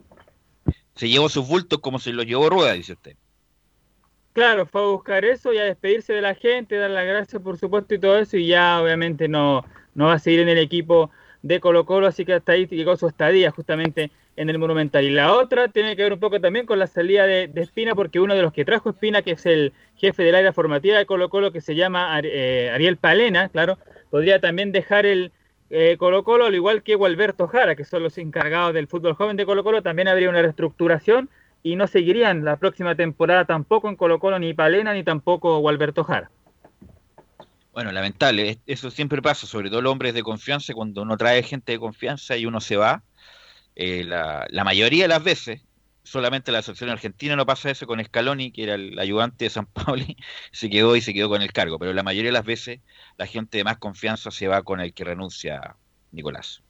[0.95, 3.15] Se llevó sus bultos como se los llevó Rueda, dice usted.
[4.34, 7.57] Claro, fue a buscar eso y a despedirse de la gente, dar las gracias por
[7.57, 9.65] supuesto y todo eso y ya obviamente no,
[9.95, 11.09] no va a seguir en el equipo
[11.41, 15.04] de Colo Colo, así que hasta ahí llegó su estadía justamente en el Monumental.
[15.04, 18.20] Y la otra tiene que ver un poco también con la salida de, Espina, porque
[18.20, 21.30] uno de los que trajo Espina, que es el jefe del área formativa de Colo
[21.30, 23.78] Colo, que se llama eh, Ariel Palena, claro,
[24.10, 25.32] podría también dejar el
[25.70, 29.36] eh, Colo Colo, al igual que Gualberto Jara, que son los encargados del fútbol joven
[29.36, 31.30] de Colo Colo, también habría una reestructuración
[31.64, 36.04] y no seguirían la próxima temporada tampoco en Colo Colo ni Palena ni tampoco Gualberto
[36.04, 36.30] Jara.
[37.74, 41.44] Bueno, lamentable, es- eso siempre pasa, sobre todo los hombres de confianza, cuando uno trae
[41.44, 43.04] gente de confianza y uno se va,
[43.80, 45.61] eh, la, la mayoría de las veces,
[46.01, 49.67] solamente la selección argentina no pasa eso con Scaloni, que era el ayudante de San
[49.67, 50.17] Pauli,
[50.51, 52.80] se quedó y se quedó con el cargo, pero la mayoría de las veces
[53.19, 55.75] la gente de más confianza se va con el que renuncia,
[56.11, 56.63] Nicolás.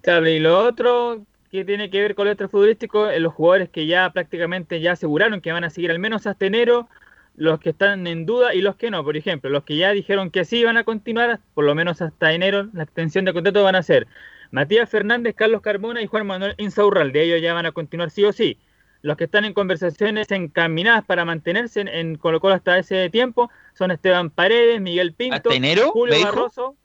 [0.00, 3.68] Claro, y lo otro que tiene que ver con el otro futbolístico, eh, los jugadores
[3.68, 6.88] que ya prácticamente ya aseguraron que van a seguir al menos hasta enero,
[7.36, 9.04] los que están en duda y los que no.
[9.04, 12.32] Por ejemplo, los que ya dijeron que sí van a continuar, por lo menos hasta
[12.32, 14.06] enero, la extensión de contrato van a ser
[14.54, 17.10] Matías Fernández, Carlos Carmona y Juan Manuel Insaurral.
[17.10, 18.60] De ellos ya van a continuar sí o sí.
[19.02, 23.50] Los que están en conversaciones encaminadas para mantenerse en, en Colo Colo hasta ese tiempo
[23.76, 26.22] son Esteban Paredes, Miguel Pinto, ¿Hasta enero, Julio?
[26.22, 26.76] Barroso.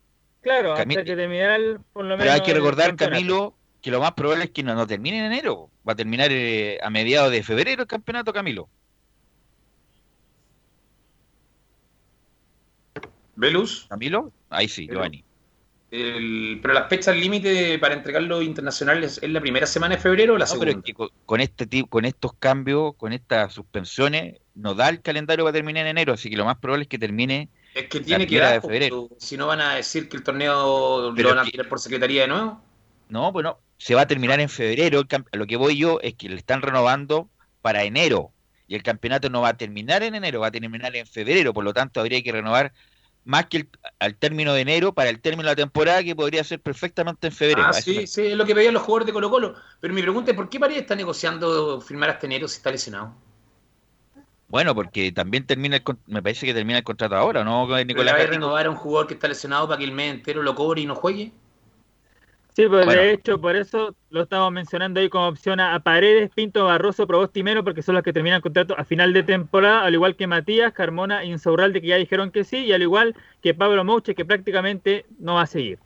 [0.41, 2.95] Claro, hasta que terminara el- por lo menos Pero hay que recordar.
[2.95, 3.53] Camilo,
[3.83, 6.79] que lo más probable es que no, no termine en enero, va a terminar eh,
[6.81, 8.67] a mediados de febrero el campeonato, Camilo.
[13.35, 13.85] ¿Velus?
[13.87, 14.33] ¿Camilo?
[14.49, 15.23] Ahí sí, Giovanni.
[15.91, 20.35] El- pero las fechas límite para entregar los internacionales es la primera semana de febrero
[20.35, 20.79] o la No, pero segunda.
[20.79, 25.01] es que con, con este tipo, con estos cambios, con estas suspensiones, nos da el
[25.01, 28.01] calendario para terminar en enero, así que lo más probable es que termine Es que
[28.05, 29.07] la tiene que primera dar, de febrero.
[29.09, 31.79] porque si no van a decir que el torneo Pero lo van a tirar por
[31.79, 32.61] secretaría de nuevo.
[33.07, 35.03] No, bueno, se va a terminar en febrero.
[35.33, 37.29] Lo que voy yo es que le están renovando
[37.61, 38.33] para enero
[38.67, 41.53] y el campeonato no va a terminar en enero, va a terminar en febrero.
[41.53, 42.73] Por lo tanto, habría que renovar
[43.25, 46.43] más que el- al término de enero para el término de la temporada que podría
[46.43, 47.61] ser perfectamente en febrero.
[47.61, 49.55] Ah, sí, me- sí, es lo que veían los jugadores de Colo Colo.
[49.79, 53.13] Pero mi pregunta es, ¿por qué Paredes está negociando firmar hasta enero si está lesionado?
[54.47, 57.85] Bueno, porque también termina el, me parece que termina el contrato ahora, ¿no, ¿Pero ¿Le
[57.85, 58.15] Nicolás?
[58.15, 60.55] va a renovar a un jugador que está lesionado para que el mes entero lo
[60.55, 61.31] cobre y no juegue?
[62.59, 63.01] Sí, pues Bueno.
[63.01, 67.07] de hecho, por eso lo estamos mencionando ahí como opción a, a Paredes, Pinto, Barroso,
[67.07, 70.17] Proboste y Mero, porque son los que terminan contrato a final de temporada, al igual
[70.17, 73.85] que Matías, Carmona e Insaurralde, que ya dijeron que sí, y al igual que Pablo
[73.85, 75.79] Mouche, que prácticamente no va a seguir.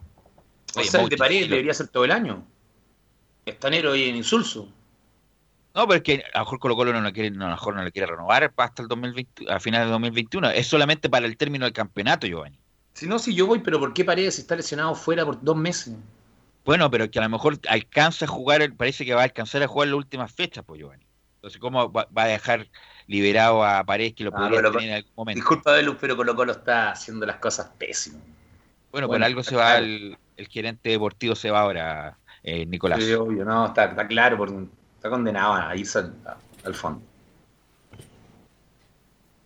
[0.74, 2.44] O Oye, sea, el Mouche, de Paredes debería ser todo el año.
[3.46, 4.68] Está enero y en insulso.
[5.76, 7.54] No, pero es que a lo mejor Colo Colo no lo quiere, no, a lo
[7.54, 10.50] mejor no lo quiere renovar hasta el 2020, a finales de 2021.
[10.50, 12.58] Es solamente para el término del campeonato, Giovanni.
[12.94, 15.94] Si no, si yo voy, pero ¿por qué Paredes está lesionado fuera por dos meses?
[16.64, 19.62] Bueno, pero que a lo mejor alcanza a jugar, el- parece que va a alcanzar
[19.62, 21.06] a jugar las últimas fechas, pues Giovanni.
[21.36, 22.68] Entonces, ¿cómo va, va a dejar
[23.06, 25.38] liberado a Paredes que lo Ah, podría tener en algún momento?
[25.40, 28.22] Disculpa, Velus, pero Colo Colo está haciendo las cosas pésimas.
[28.90, 29.84] Bueno, bueno, por algo se va claro.
[29.84, 33.02] el, el gerente deportivo, se va ahora, eh, Nicolás.
[33.02, 34.56] Sí, obvio, no, está, está claro, porque
[34.96, 36.14] está condenado a irse al,
[36.64, 37.02] al fondo.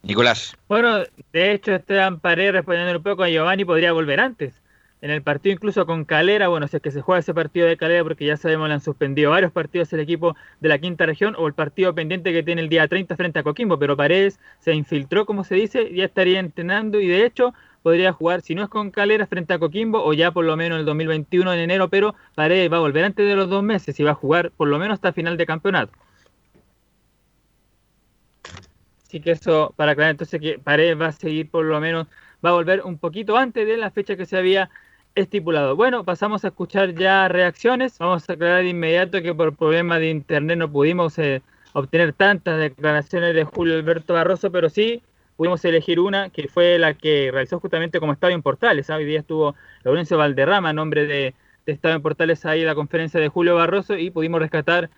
[0.02, 0.54] Nicolás.
[0.68, 0.98] Bueno,
[1.32, 4.62] de hecho, Esteban Paredes, respondiendo un poco a Giovanni, podría volver antes.
[5.00, 7.76] En el partido incluso con Calera, bueno, si es que se juega ese partido de
[7.76, 11.36] Calera, porque ya sabemos le han suspendido varios partidos el equipo de la quinta región,
[11.38, 14.74] o el partido pendiente que tiene el día 30 frente a Coquimbo, pero Paredes se
[14.74, 18.68] infiltró, como se dice, ya estaría entrenando y de hecho podría jugar, si no es
[18.68, 22.16] con Calera, frente a Coquimbo o ya por lo menos el 2021 en enero, pero
[22.34, 24.80] Paredes va a volver antes de los dos meses y va a jugar por lo
[24.80, 25.92] menos hasta final de campeonato.
[29.04, 32.08] Así que eso, para aclarar entonces que Paredes va a seguir por lo menos,
[32.44, 34.70] va a volver un poquito antes de la fecha que se había
[35.20, 35.76] estipulado.
[35.76, 37.98] Bueno, pasamos a escuchar ya reacciones.
[37.98, 41.42] Vamos a aclarar de inmediato que por problemas de internet no pudimos eh,
[41.72, 45.02] obtener tantas declaraciones de Julio Alberto Barroso, pero sí
[45.36, 48.90] pudimos elegir una que fue la que realizó justamente como Estadio en Portales.
[48.90, 48.96] ¿ah?
[48.96, 51.34] Hoy día estuvo Laurencio Valderrama, en nombre de,
[51.66, 54.90] de Estadio en Portales, ahí la conferencia de Julio Barroso y pudimos rescatar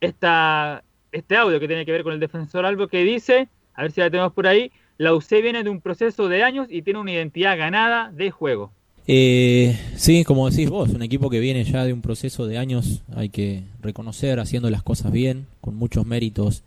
[0.00, 3.92] esta, este audio que tiene que ver con el defensor Albo que dice, a ver
[3.92, 7.00] si la tenemos por ahí, la UC viene de un proceso de años y tiene
[7.00, 8.72] una identidad ganada de juego.
[9.08, 13.02] Eh, sí, como decís vos, un equipo que viene ya de un proceso de años,
[13.14, 16.62] hay que reconocer, haciendo las cosas bien, con muchos méritos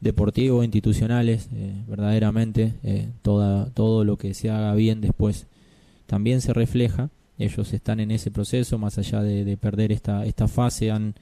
[0.00, 5.46] deportivos, institucionales, eh, verdaderamente, eh, toda, todo lo que se haga bien después
[6.06, 7.10] también se refleja.
[7.38, 11.14] Ellos están en ese proceso, más allá de, de perder esta, esta fase, han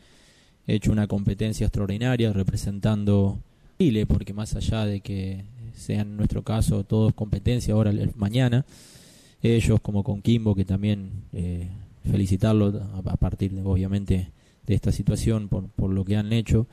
[0.67, 3.39] hecho una competencia extraordinaria representando
[3.79, 8.11] Chile, porque más allá de que sea en nuestro caso todo es competencia ahora el-
[8.17, 8.65] mañana,
[9.43, 11.69] ellos como con Kimbo, que también eh,
[12.11, 14.31] felicitarlo a, partir de, obviamente
[14.67, 16.67] de esta situación por, por lo que han hecho.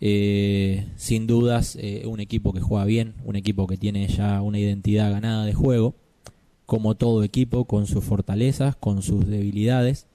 [0.00, 4.58] Eh, sin dudas, eh, un equipo que juega bien, un equipo que tiene ya una
[4.58, 5.94] identidad ganada de juego,
[6.66, 10.06] como todo equipo, con sus fortalezas, con sus debilidades,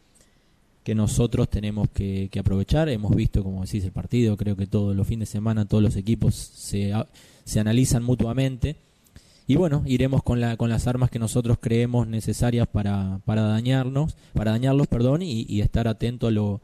[0.84, 2.89] que nosotros tenemos que, que aprovechar.
[2.89, 5.95] Hemos visto, como decís, el partido, creo que todos los fines de semana todos los
[5.95, 6.93] equipos se,
[7.43, 8.76] se analizan mutuamente.
[9.52, 14.16] Y bueno, iremos con, la, con las armas que nosotros creemos necesarias para, para dañarnos,
[14.32, 16.62] para dañarlos, perdón, y, estar atento a lo,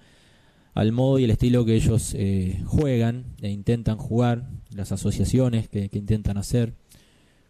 [0.74, 5.90] al modo y el estilo que ellos eh, juegan e intentan jugar, las asociaciones que,
[5.92, 6.76] intentan hacer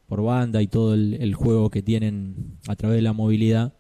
[0.08, 3.74] por banda y todo el, el juego que tienen a través de la movilidad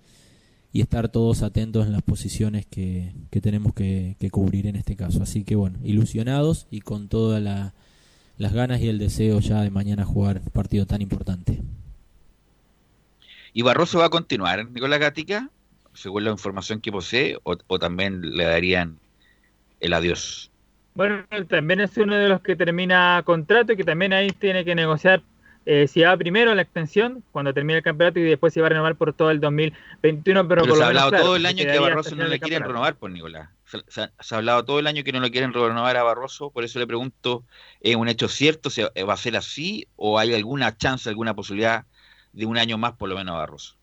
[0.72, 4.96] y estar todos atentos en las posiciones que, que tenemos que, que cubrir en este
[4.96, 5.24] caso.
[5.24, 7.74] Así que bueno, ilusionados y con todas la,
[8.38, 11.62] las ganas y el deseo ya de mañana jugar un partido tan importante.
[13.54, 15.50] ¿Y Barroso va a continuar, Nicolás Gatica,
[15.94, 18.98] según la información que posee, o, o también le darían
[19.80, 20.52] el adiós?
[20.94, 24.76] Bueno, también es uno de los que termina contrato y que también ahí tiene que
[24.76, 25.22] negociar
[25.66, 28.70] eh, si va primero la extensión cuando termine el campeonato y después si va a
[28.70, 30.48] renovar por todo el 2021.
[30.48, 31.82] Pero, Pero por se lo ha menos, hablado claro, todo el se año que a
[31.82, 33.50] Barroso no le quieren renovar, por Nicolás.
[33.68, 36.80] Se, ha, hablado todo el año que no lo quieren renovar a Barroso, por eso
[36.80, 37.44] le pregunto,
[37.82, 38.70] ¿es un hecho cierto?
[38.70, 41.86] ¿Se, ¿Va a ser así o hay alguna chance, alguna posibilidad
[42.32, 43.76] de un año más por lo menos a Barroso?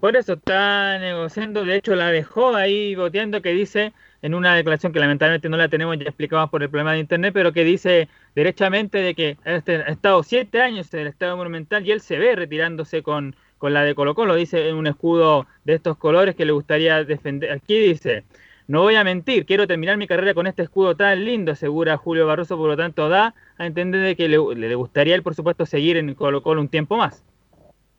[0.00, 4.92] Por eso está negociando, de hecho la dejó ahí boteando que dice en una declaración
[4.92, 8.08] que lamentablemente no la tenemos ya explicamos por el problema de internet, pero que dice
[8.34, 12.18] derechamente de que este, ha estado siete años en el Estado Monumental y él se
[12.18, 16.44] ve retirándose con, con la de Colo Colo, dice un escudo de estos colores que
[16.44, 17.52] le gustaría defender.
[17.52, 18.24] Aquí dice,
[18.66, 22.26] no voy a mentir, quiero terminar mi carrera con este escudo tan lindo, asegura Julio
[22.26, 25.96] Barroso, por lo tanto da a entender de que le, gustaría él, por supuesto, seguir
[25.96, 27.22] en Colo Colo un tiempo más.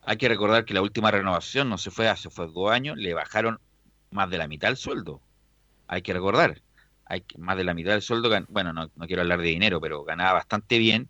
[0.02, 3.14] Hay que recordar que la última renovación no se fue hace fue dos años, le
[3.14, 3.58] bajaron
[4.12, 5.22] más de la mitad el sueldo.
[5.88, 6.60] Hay que recordar,
[7.06, 10.04] hay más de la mitad del sueldo, bueno, no, no quiero hablar de dinero, pero
[10.04, 11.08] ganaba bastante bien.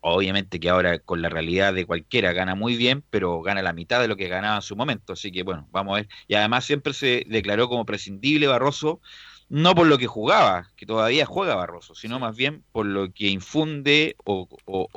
[0.00, 4.00] Obviamente que ahora con la realidad de cualquiera gana muy bien, pero gana la mitad
[4.00, 5.12] de lo que ganaba en su momento.
[5.14, 6.08] Así que bueno, vamos a ver.
[6.28, 9.00] Y además siempre se declaró como prescindible Barroso,
[9.48, 13.28] no por lo que jugaba, que todavía juega Barroso, sino más bien por lo que
[13.28, 14.88] infunde o, o-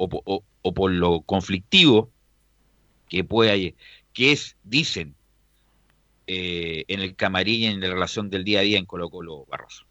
[0.61, 2.11] o- por lo conflictivo
[3.09, 3.75] que puede,
[4.13, 5.15] que es, dicen,
[6.27, 9.85] eh, en el camarín en la relación del día a día en Colo Colo Barroso.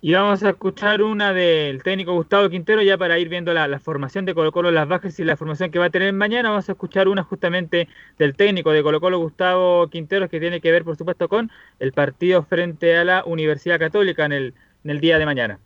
[0.00, 4.24] Y vamos a escuchar una del técnico Gustavo Quintero ya para ir viendo la, formación
[4.24, 6.50] de Colo Colo, las bajas y la formación que va a tener mañana.
[6.50, 10.70] Vamos a escuchar una justamente del técnico de Colo Colo, Gustavo Quintero, que tiene que
[10.70, 15.00] ver, por supuesto, con el partido frente a la Universidad Católica en el, en el
[15.00, 15.58] día de mañana.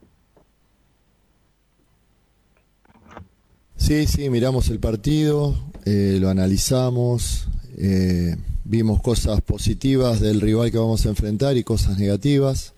[3.76, 5.54] Sí, sí, miramos el partido,
[5.84, 11.98] eh, lo analizamos, eh, vimos cosas positivas del rival que vamos a enfrentar y cosas
[11.98, 12.72] negativas.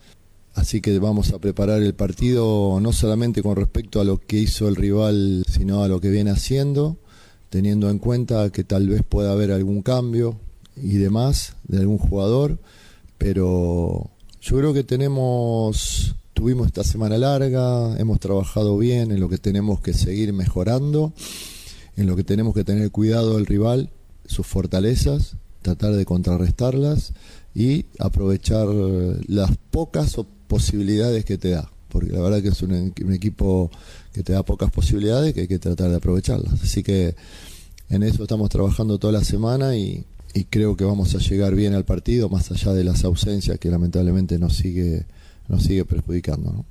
[0.55, 4.69] Así que vamos a preparar el partido no solamente con respecto a lo que hizo
[4.69, 6.97] el rival, sino a lo que viene haciendo,
[7.51, 10.39] teniendo en cuenta que tal vez pueda haber algún cambio
[10.77, 12.59] y demás de algún jugador.
[13.19, 19.39] Pero yo creo que tenemos, tuvimos esta semana larga, hemos trabajado bien en lo que
[19.39, 21.13] tenemos que seguir mejorando,
[21.97, 23.91] en lo que tenemos que tener cuidado del rival,
[24.27, 27.13] sus fortalezas, tratar de contrarrestarlas
[27.55, 28.67] y aprovechar
[29.27, 33.73] las pocas o- posibilidades que te da, porque la verdad que es un, un equipo
[34.13, 36.63] que te da pocas posibilidades que hay que tratar de aprovecharlas.
[36.63, 37.17] Así que
[37.91, 41.75] en eso estamos trabajando toda la semana y, y creo que vamos a llegar bien
[41.75, 45.07] al partido, más allá de las ausencias que lamentablemente nos sigue,
[45.49, 46.53] nos sigue perjudicando.
[46.53, 46.65] ¿no?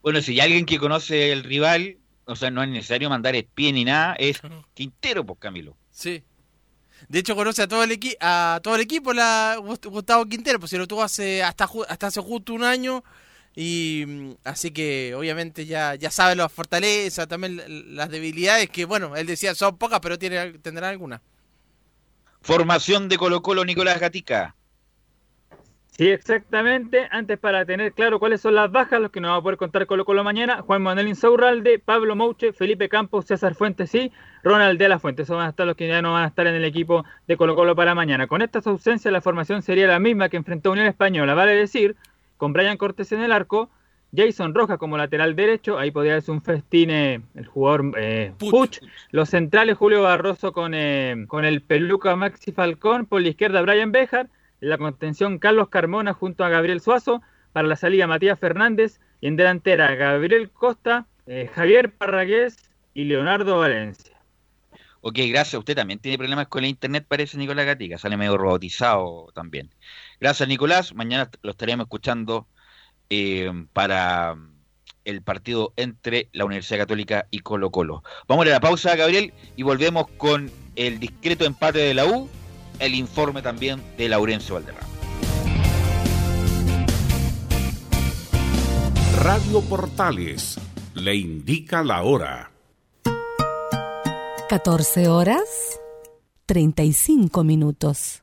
[0.00, 3.72] Bueno, si hay alguien que conoce el rival, o sea, no es necesario mandar espía
[3.72, 4.40] ni nada, es
[4.74, 5.76] Quintero, pues Camilo.
[5.90, 6.22] Sí.
[7.08, 10.58] De hecho conoce a todo el equipo, a todo el equipo la Gust- Gustavo Quintero,
[10.60, 11.68] pues se lo tuvo hace hasta
[12.06, 13.04] hace justo un año
[13.54, 17.62] y mm, así que obviamente ya ya sabe las fortalezas, también
[17.96, 21.20] las debilidades que bueno, él decía son pocas, pero tiene tendrán algunas.
[22.40, 24.55] Formación de Colo Colo, Nicolás Gatica.
[25.96, 27.08] Sí, exactamente.
[27.10, 29.86] Antes para tener claro cuáles son las bajas, los que nos va a poder contar
[29.86, 34.90] Colo Colo mañana, Juan Manuel Insaurralde, Pablo Mouche, Felipe Campos, César Fuentes y Ronald de
[34.90, 35.22] la Fuente.
[35.22, 37.38] Esos van a estar los que ya no van a estar en el equipo de
[37.38, 38.26] Colo Colo para mañana.
[38.26, 41.96] Con estas ausencias la formación sería la misma que enfrentó Unión Española, vale decir,
[42.36, 43.70] con Brian Cortés en el arco,
[44.14, 48.80] Jason Rojas como lateral derecho, ahí podría ser un festín eh, el jugador eh, Puch.
[49.12, 53.92] Los centrales Julio Barroso con, eh, con el peluca Maxi Falcón, por la izquierda Brian
[53.92, 54.28] Bejar,
[54.60, 59.28] en la contención Carlos Carmona junto a Gabriel Suazo, para la salida Matías Fernández y
[59.28, 64.16] en delantera Gabriel Costa, eh, Javier Parragués y Leonardo Valencia.
[65.00, 65.54] Ok, gracias.
[65.54, 67.96] Usted también tiene problemas con el internet, parece Nicolás Gatica.
[67.96, 69.70] Sale medio robotizado también.
[70.20, 70.94] Gracias, Nicolás.
[70.94, 72.46] Mañana lo estaremos escuchando
[73.08, 74.36] eh, para
[75.04, 78.02] el partido entre la Universidad Católica y Colo Colo.
[78.26, 82.28] Vamos a la pausa, Gabriel, y volvemos con el discreto empate de la U,
[82.78, 84.86] el informe también de Laurencio Valderrama.
[89.22, 90.60] Radio Portales
[90.94, 92.52] le indica la hora.
[94.48, 95.80] 14 horas
[96.46, 98.22] 35 minutos.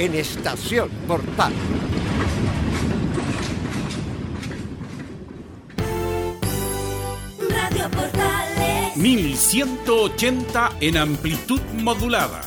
[0.00, 1.52] en Estación Portal.
[7.50, 8.96] Radio Portales.
[8.96, 12.40] 1180 en amplitud modulada.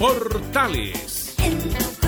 [0.00, 1.36] Portales.
[1.38, 2.05] En tu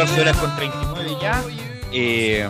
[0.00, 1.44] 14 horas con 39 ya.
[1.92, 2.48] Eh,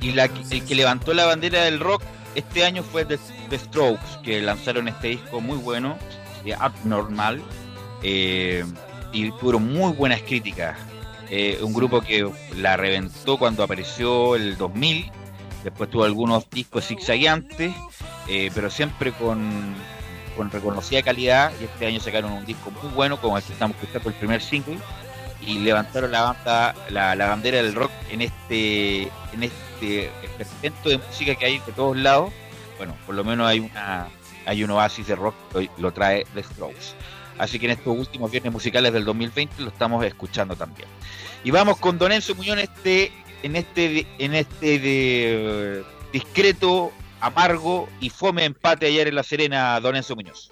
[0.00, 2.02] y la, el que levantó la bandera del rock
[2.34, 5.96] este año fue The, The Strokes, que lanzaron este disco muy bueno,
[6.44, 7.40] de Abnormal,
[8.02, 8.64] eh,
[9.12, 10.76] y tuvieron muy buenas críticas.
[11.30, 15.12] Eh, un grupo que la reventó cuando apareció el 2000,
[15.62, 17.72] después tuvo algunos discos zigzagueantes,
[18.26, 19.72] eh, pero siempre con,
[20.36, 23.76] con reconocida calidad, y este año sacaron un disco muy bueno, como el que estamos
[23.76, 24.78] escuchando el primer single,
[25.40, 29.02] y levantaron la banda, la, bandera del rock en este,
[29.32, 30.06] en este
[30.38, 32.32] experimento de música que hay de todos lados.
[32.76, 34.08] Bueno, por lo menos hay una,
[34.46, 36.94] hay un oasis de rock que lo trae The Strokes.
[37.38, 40.88] Así que en estos últimos viernes musicales del 2020 lo estamos escuchando también.
[41.44, 43.12] Y vamos con Don Enzo Muñoz este,
[43.42, 49.94] en este, en este de, discreto, amargo y fome empate ayer en La Serena, Don
[49.94, 50.50] Enzo Muñoz.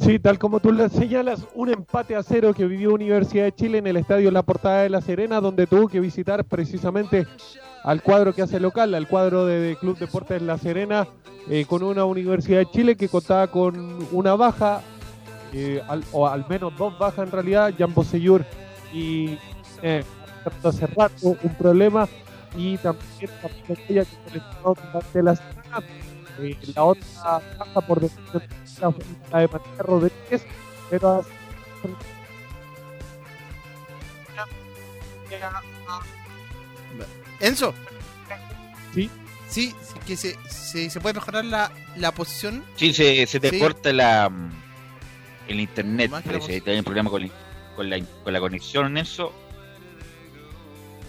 [0.00, 3.78] Sí, tal como tú le señalas, un empate a cero que vivió Universidad de Chile
[3.78, 7.26] en el estadio La Portada de La Serena, donde tuvo que visitar precisamente
[7.82, 11.06] al cuadro que hace local, al cuadro de, de Club Deportes La Serena,
[11.50, 14.80] eh, con una Universidad de Chile que contaba con una baja,
[15.52, 18.44] eh, al- o al menos dos bajas en realidad, Jan Bosellur
[18.92, 19.36] y
[19.82, 20.04] eh,
[21.22, 22.08] un problema,
[22.56, 23.30] y también
[23.68, 25.86] aquella que durante la semana.
[26.40, 28.96] Eh, la otra baja por decisión
[29.32, 30.44] la de Matías Rodríguez,
[30.90, 31.24] pero
[37.40, 37.74] Enzo.
[38.94, 39.10] Sí.
[39.48, 42.62] Sí, sí, que se, se, se puede mejorar la, la posición.
[42.76, 43.58] Sí, se, se te Sí.
[43.58, 44.50] corta la, mm,
[45.48, 46.62] el internet, parece.
[46.66, 47.22] Hay un problema con,
[47.88, 49.32] la, con la conexión en eso.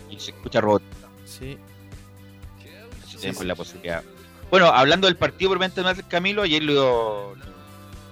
[0.09, 0.83] Y se escucha robot.
[1.25, 1.57] Sí.
[3.07, 4.03] Si tenemos la posibilidad.
[4.49, 7.35] Bueno, hablando del partido probablemente más Camilo, ayer lo,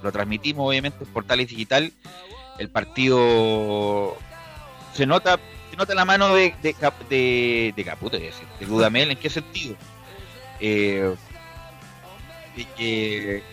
[0.03, 1.91] lo, transmitimos obviamente en Portales Digital.
[2.59, 4.18] El partido
[4.93, 5.39] se nota
[5.69, 6.76] se nota la mano de, de,
[7.09, 9.76] de, de Caputo, decir, de Dudamel, ¿en qué sentido?
[10.59, 11.14] Eh,
[12.55, 13.43] de que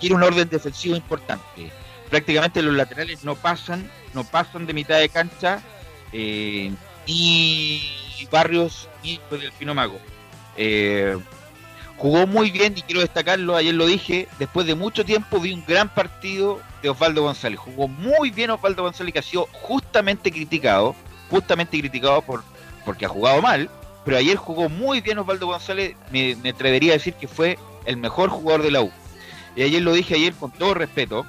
[0.00, 1.70] quiere un orden defensivo importante.
[2.10, 5.60] Prácticamente los laterales no pasan, no pasan de mitad de cancha,
[6.12, 6.72] eh,
[7.06, 7.82] ni
[8.30, 9.98] Barrios ni Delfino Mago.
[10.60, 11.16] Eh,
[11.96, 15.64] jugó muy bien y quiero destacarlo, ayer lo dije, después de mucho tiempo vi un
[15.64, 17.60] gran partido de Osvaldo González.
[17.60, 20.94] Jugó muy bien Osvaldo González que ha sido justamente criticado,
[21.30, 22.42] justamente criticado por
[22.84, 23.70] porque ha jugado mal,
[24.04, 27.96] pero ayer jugó muy bien Osvaldo González, me, me atrevería a decir que fue el
[27.98, 28.90] mejor jugador de la U.
[29.54, 31.26] Y ayer lo dije ayer con todo respeto,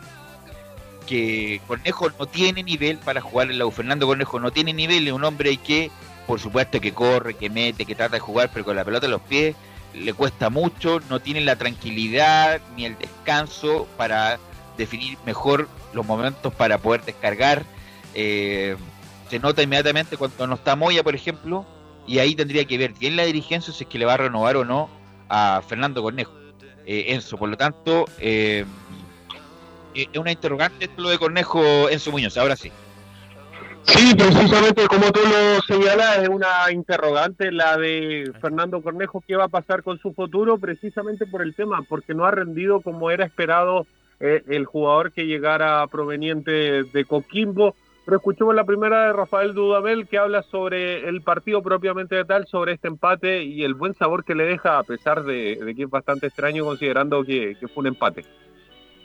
[1.06, 3.72] que Cornejo no tiene nivel para jugar en la U.
[3.72, 5.91] Fernando Cornejo no tiene nivel, es un hombre que,
[6.30, 9.14] por supuesto, que corre, que mete, que trata de jugar, pero con la pelota en
[9.14, 9.56] los pies
[9.95, 14.38] le cuesta mucho, no tiene la tranquilidad ni el descanso para
[14.77, 17.65] definir mejor los momentos para poder descargar.
[18.14, 18.77] Eh,
[19.27, 21.65] se nota inmediatamente cuando no está Moya, por ejemplo,
[22.06, 24.56] y ahí tendría que ver bien la dirigencia si es que le va a renovar
[24.56, 24.88] o no
[25.30, 26.34] a Fernando Cornejo.
[26.85, 28.65] Eh, Enzo, por lo tanto, eh,
[29.95, 32.72] eh, es una interrogante esto lo de Cornejo Enzo Muñoz, ahora sí.
[33.84, 39.45] Sí, precisamente como tú lo señalas, es una interrogante la de Fernando Cornejo, qué va
[39.45, 43.26] a pasar con su futuro, precisamente por el tema, porque no ha rendido como era
[43.26, 43.88] esperado
[44.19, 47.76] eh, el jugador que llegara proveniente de Coquimbo.
[48.06, 52.47] Pero escuchemos la primera de Rafael Dudamel que habla sobre el partido propiamente de tal,
[52.47, 55.89] sobre este empate y el buen sabor que le deja, a pesar de, que es
[55.89, 58.26] bastante extraño considerando que fue un empate.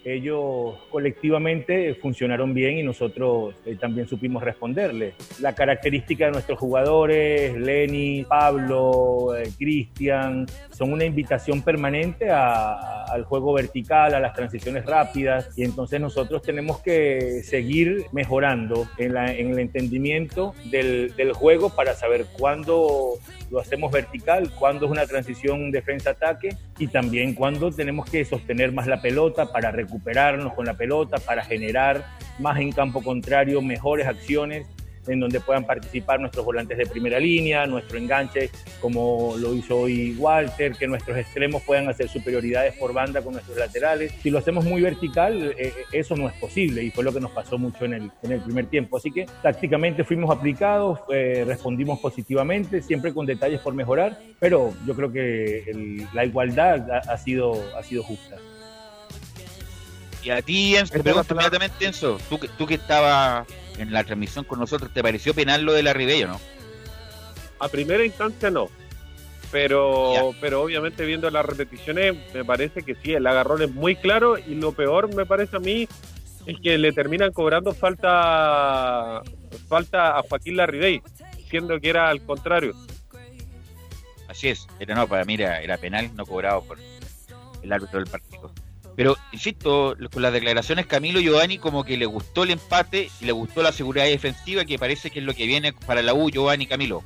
[0.05, 5.15] Ellos colectivamente funcionaron bien y nosotros eh, también supimos responderle.
[5.41, 13.25] La característica de nuestros jugadores, Lenny, Pablo, eh, Cristian, son una invitación permanente a- al
[13.25, 19.33] juego vertical, a las transiciones rápidas y entonces nosotros tenemos que seguir mejorando en, la-
[19.33, 23.15] en el entendimiento del, del juego para saber cuándo
[23.51, 28.87] lo hacemos vertical, cuándo es una transición defensa-ataque y también cuándo tenemos que sostener más
[28.87, 32.05] la pelota para recuperarnos con la pelota, para generar
[32.39, 34.67] más en campo contrario mejores acciones
[35.07, 38.49] en donde puedan participar nuestros volantes de primera línea, nuestro enganche
[38.81, 43.59] como lo hizo hoy Walter, que nuestros extremos puedan hacer superioridades por banda con nuestros
[43.59, 44.13] laterales.
[44.23, 47.33] Si lo hacemos muy vertical, eh, eso no es posible y fue lo que nos
[47.33, 48.97] pasó mucho en el, en el primer tiempo.
[48.97, 54.95] Así que tácticamente fuimos aplicados, eh, respondimos positivamente, siempre con detalles por mejorar, pero yo
[54.95, 58.37] creo que el- la igualdad ha, ha sido, ha sido justa.
[60.25, 63.47] Y a ti, Enzo, te pregunto inmediatamente, Enzo, tú, que- tú que estabas
[63.79, 66.41] en la transmisión con nosotros, ¿te pareció penal lo de la Ribello, no?
[67.59, 68.69] A primera instancia no,
[69.53, 74.39] pero, pero obviamente viendo las repeticiones me parece que sí, el agarrón es muy claro
[74.39, 75.87] y lo peor me parece a mí
[76.47, 79.23] es que le terminan cobrando falta
[79.69, 81.01] falta a Joaquín Larribey,
[81.49, 82.75] siendo que era al contrario.
[84.29, 86.79] Así es, era no, para mí era, era penal no cobrado por
[87.63, 88.53] el árbitro del partido.
[88.97, 93.33] Pero, insisto, con las declaraciones Camilo Giovanni como que le gustó el empate y le
[93.33, 96.67] gustó la seguridad defensiva que parece que es lo que viene para la U, Giovanni
[96.67, 97.03] Camilo.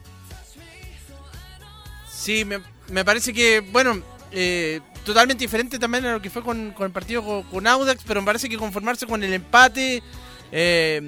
[2.10, 4.02] Sí, me, me parece que, bueno,
[4.32, 8.04] eh, totalmente diferente también a lo que fue con, con el partido con, con Audax,
[8.06, 10.02] pero me parece que conformarse con el empate
[10.50, 11.00] eh,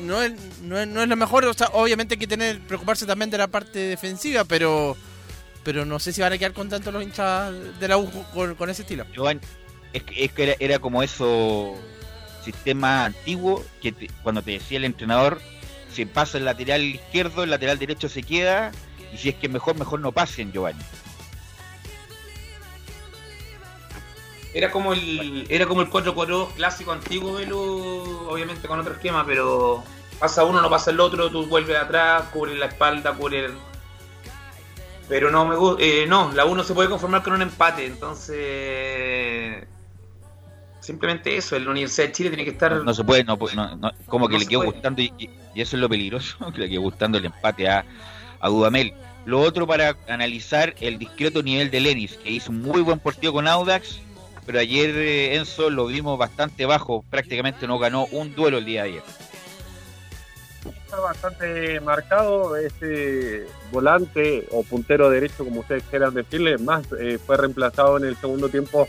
[0.00, 0.32] no, es,
[0.62, 1.44] no, es, no es lo mejor.
[1.44, 4.96] O sea, obviamente hay que tener preocuparse también de la parte defensiva, pero
[5.64, 8.68] pero no sé si van a quedar contentos los hinchas de la U con, con
[8.68, 9.06] ese estilo.
[9.12, 9.40] Giovanni,
[9.92, 11.74] es que, es que era, como eso
[12.44, 15.40] sistema antiguo que cuando te decía el entrenador
[15.92, 18.72] si pasa el lateral izquierdo el lateral derecho se queda
[19.12, 20.82] y si es que mejor mejor no pasen Giovanni.
[24.54, 29.82] Era como el era como el 4-4 clásico antiguo, Velo, obviamente con otro esquema, pero
[30.18, 33.56] pasa uno, no pasa el otro, tú vuelves atrás, cubres la espalda, cubres el...
[35.08, 38.36] Pero no me gusta, no, la uno se puede conformar con un empate, entonces
[40.82, 43.92] simplemente eso, la Universidad de Chile tiene que estar no se puede no, no- no-
[44.06, 46.68] como que No le quedó gustando y, y- y eso es lo peligroso que le
[46.68, 47.84] quedó gustando el empate a,
[48.40, 48.92] a Dudamel
[49.24, 53.32] lo otro para analizar el discreto nivel de Lenis que hizo un muy buen partido
[53.32, 54.00] con Audax
[54.44, 58.82] pero ayer eh, Enzo lo vimos bastante bajo prácticamente no ganó un duelo el día
[58.82, 59.02] de ayer
[60.84, 66.56] Está bastante marcado ese volante o puntero derecho, como ustedes quieran decirle.
[66.58, 68.86] Más eh, fue reemplazado en el segundo tiempo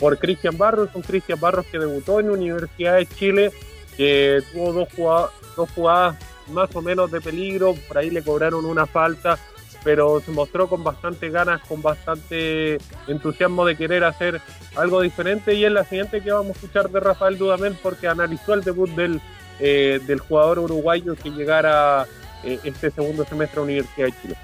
[0.00, 3.52] por Cristian Barros, un Cristian Barros que debutó en Universidad de Chile,
[3.96, 6.16] que tuvo dos jugadas,
[6.50, 9.38] más o menos de peligro, por ahí le cobraron una falta,
[9.84, 14.40] pero se mostró con bastante ganas, con bastante entusiasmo de querer hacer
[14.74, 18.54] algo diferente y es la siguiente que vamos a escuchar de Rafael Dudamel porque analizó
[18.54, 19.20] el debut del,
[19.60, 22.06] eh, del jugador uruguayo que llegara
[22.42, 24.34] eh, este segundo semestre a Universidad de Chile.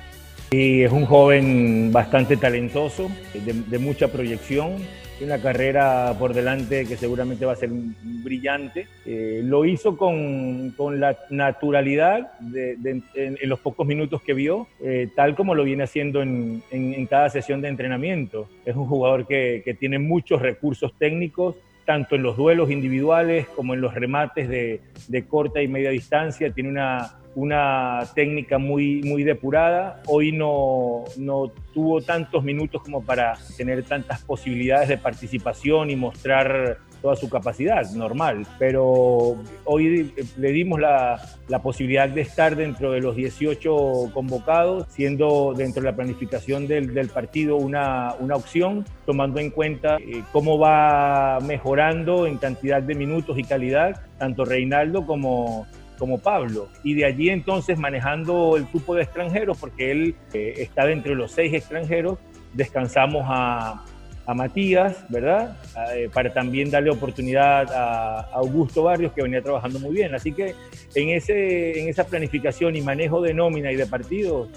[0.52, 4.76] Y es un joven bastante talentoso, de mucha proyección,
[5.18, 8.86] tiene una carrera por delante que seguramente va a ser brillante.
[9.06, 12.76] Eh, lo hizo con, con la naturalidad de,
[13.14, 17.06] en los pocos minutos que vio, eh, tal como lo viene haciendo en, en- en
[17.06, 18.48] cada sesión de entrenamiento.
[18.64, 21.54] Es un jugador que, que tiene muchos recursos técnicos,
[21.86, 26.50] tanto en los duelos individuales como en los remates de, de corta y media distancia.
[26.50, 30.02] Tiene una, una técnica muy, muy depurada.
[30.06, 36.78] Hoy no, no tuvo tantos minutos como para tener tantas posibilidades de participación y mostrar
[37.02, 38.46] toda su capacidad, normal.
[38.58, 45.52] Pero hoy le dimos la, la posibilidad de estar dentro de los 18 convocados, siendo
[45.54, 50.58] dentro de la planificación del, del partido una, una opción, tomando en cuenta eh, cómo
[50.58, 55.66] va mejorando en cantidad de minutos y calidad tanto Reinaldo como,
[55.98, 56.68] como Pablo.
[56.82, 61.16] Y de allí entonces manejando el grupo de extranjeros, porque él eh, está dentro de
[61.16, 62.18] los seis extranjeros,
[62.52, 63.84] descansamos a,
[64.26, 65.56] a Matías, ¿verdad?
[65.94, 70.14] Eh, para también darle oportunidad a, Augusto Barrios, que venía trabajando muy bien.
[70.14, 70.54] Así que
[70.94, 74.48] en, ese, en esa planificación y manejo de nómina y de partidos,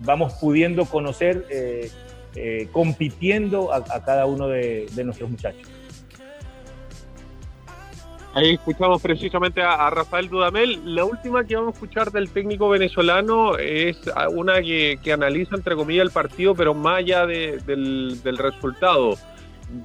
[0.00, 1.90] vamos pudiendo conocer, eh,
[2.36, 5.68] eh, compitiendo a, cada uno de nuestros muchachos.
[8.36, 10.94] Ahí escuchamos precisamente a, Rafael Dudamel.
[10.94, 13.96] La última que vamos a escuchar del técnico venezolano es
[14.30, 19.14] una que, analiza, entre comillas, el partido, pero más allá de- del, del resultado.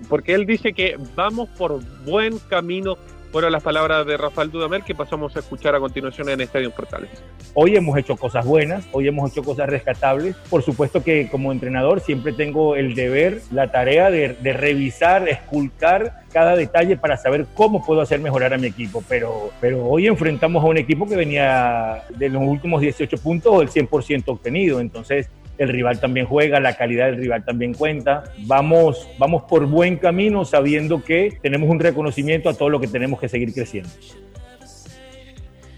[0.09, 2.97] Porque él dice que vamos por buen camino.
[3.31, 7.11] Fueron las palabras de Rafael Dudamel que pasamos a escuchar a continuación en Estadio Portales.
[7.53, 10.35] Hoy hemos hecho cosas buenas, hoy hemos hecho cosas rescatables.
[10.49, 16.57] Por supuesto que como entrenador siempre tengo el deber, la tarea de, revisar, esculcar cada
[16.57, 19.01] detalle para saber cómo puedo hacer mejorar a mi equipo.
[19.07, 23.69] Pero, pero hoy enfrentamos a un equipo que venía de los últimos 18 puntos el
[23.69, 24.81] 100% obtenido.
[24.81, 25.29] Entonces
[25.61, 28.23] el rival también juega, la calidad del rival también cuenta.
[28.39, 33.19] Vamos, vamos por buen camino sabiendo que tenemos un reconocimiento a todo lo que tenemos
[33.19, 33.89] que seguir creciendo.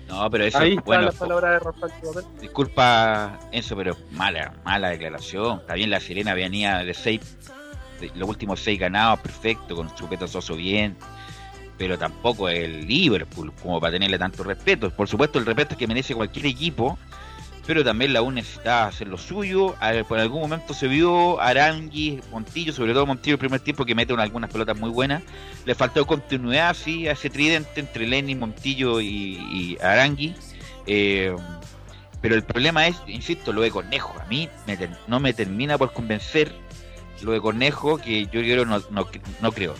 [0.07, 1.91] no pero eso Ahí está bueno la palabra de Rafael
[2.39, 7.37] disculpa Enzo pero mala mala declaración está bien la Serena venía de seis
[7.99, 10.95] de los últimos seis ganados perfecto con Chupeta Soso bien
[11.77, 16.13] pero tampoco el Liverpool como para tenerle tanto respeto por supuesto el respeto que merece
[16.13, 16.97] cualquier equipo
[17.65, 19.75] pero también la U necesitaba hacer lo suyo.
[20.07, 24.13] Por algún momento se vio Arangui, Montillo, sobre todo Montillo el primer tiempo que mete
[24.13, 25.23] una- algunas pelotas muy buenas.
[25.65, 30.35] Le faltó continuidad, sí, a ese tridente entre Lenny, Montillo y, Arangui.
[30.87, 31.35] Eh,
[32.21, 34.13] Pero el problema es, insisto, lo de Cornejo.
[34.17, 34.77] A mí me
[35.07, 36.53] no me termina por convencer
[37.21, 39.07] lo de Cornejo, que yo creo no, no,
[39.41, 39.75] no creo.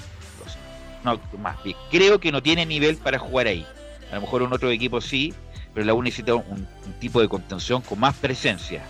[1.05, 1.55] No, más
[1.89, 3.65] creo que no tiene nivel para jugar ahí.
[4.11, 5.33] A lo mejor un otro equipo sí,
[5.73, 8.83] pero la U necesita un, un tipo de contención con más presencia.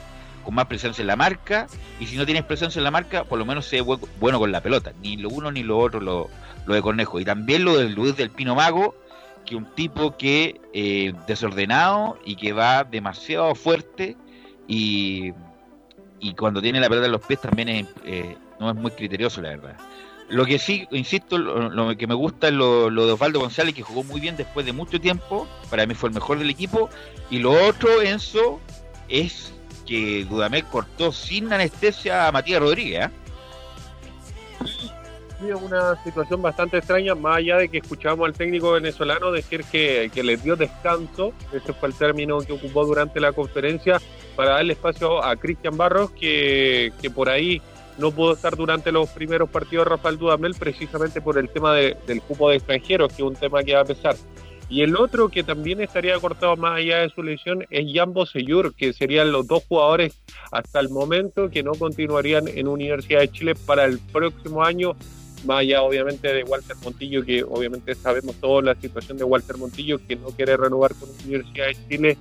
[0.43, 1.67] Con más presencia en la marca.
[1.99, 4.51] Y si no tienes presencia en la marca, por lo menos sea bu- bueno con
[4.51, 4.91] la pelota.
[5.01, 6.29] Ni lo uno ni lo otro lo,
[6.65, 7.19] lo de Cornejo.
[7.19, 8.93] Y también lo de Luis del Pino Mago,
[9.45, 14.17] que un tipo que eh, desordenado y que va demasiado fuerte
[14.67, 15.31] y,
[16.19, 19.41] y cuando tiene la pelota en los pies también es, eh, no es muy criterioso,
[19.41, 19.77] la verdad.
[20.29, 24.03] Lo que sí, insisto, lo, que me gusta es lo, de Osvaldo González, que jugó
[24.03, 25.47] muy bien después de mucho tiempo.
[25.69, 26.89] Para mí fue el mejor del equipo.
[27.29, 28.59] Y lo otro, Enzo,
[29.09, 29.53] es
[29.85, 33.09] que Dudamel cortó sin anestesia a Matías Rodríguez.
[35.41, 40.09] es una situación bastante extraña, más allá de que escuchamos al técnico venezolano decir que,
[40.13, 44.01] que les dio descanso, ese fue el término que ocupó durante la conferencia,
[44.35, 47.61] para darle espacio a Cristian Barros, que, que por ahí
[47.97, 52.21] no pudo estar durante los primeros partidos Rafael Dudamel, precisamente por el tema de- del
[52.21, 54.15] cupo de extranjeros, que es un tema que va a pesar.
[54.69, 58.73] Y el otro que también estaría cortado más allá de su lesión es Jambo Seyur,
[58.73, 60.19] que serían los dos jugadores
[60.51, 64.95] hasta el momento que no continuarían en Universidad de Chile para el próximo año,
[65.45, 69.99] más allá obviamente de Walter Montillo, que obviamente sabemos toda la situación de Walter Montillo,
[70.07, 72.17] que no quiere renovar con Universidad de Chile,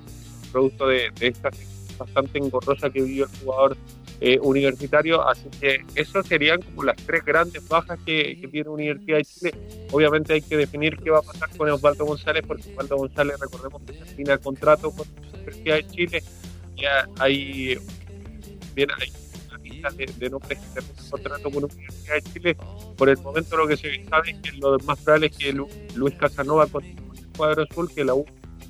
[0.50, 1.50] producto de, de esta
[1.96, 3.76] bastante engorrosa que vivió el jugador
[4.24, 9.16] eh, universitario, así que esas serían como las tres grandes bajas que, que tiene Universidad
[9.18, 9.54] de Chile.
[9.90, 13.82] Obviamente hay que definir qué va a pasar con Osvaldo González, porque Osvaldo González, recordemos
[13.82, 16.22] que termina el contrato con Universidad de Chile,
[16.76, 17.78] ya hay,
[18.76, 19.12] bien, hay
[19.48, 22.56] una lista de, de nombres que terminan contrato con Universidad de Chile.
[22.96, 25.68] Por el momento lo que se sabe es que lo más probable es que Lu-
[25.96, 28.24] Luis Casanova continúe con el cuadro azul, que la U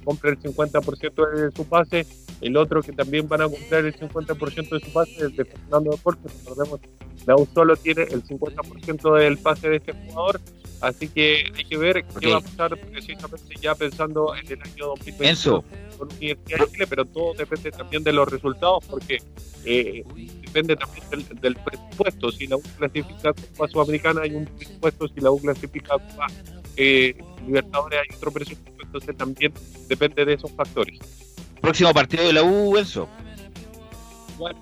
[0.05, 2.07] compre el 50% de su pase,
[2.43, 5.93] el otro que también van a comprar el 50% de su pase es de Fernando
[5.93, 6.81] Deportes, recordemos,
[7.25, 10.41] la U solo tiene el 50% del pase de este jugador,
[10.81, 14.87] así que hay que ver qué va a pasar precisamente ya pensando en el año
[14.87, 15.65] 2020 Enzo.
[15.97, 19.19] con Universidad de Chile, pero todo depende también de los resultados, porque
[19.65, 20.03] eh,
[20.45, 22.33] depende también del, del presupuesto.
[22.33, 26.27] Si la U clasifica Copa Sudamericana hay un presupuesto, si la U clasifica Copa
[26.77, 27.15] eh,
[27.47, 29.53] Libertadores hay otro presupuesto, entonces también
[29.89, 30.99] depende de esos factores.
[31.63, 33.09] Próximo partido de la U, Enzo.
[34.37, 34.61] Bueno,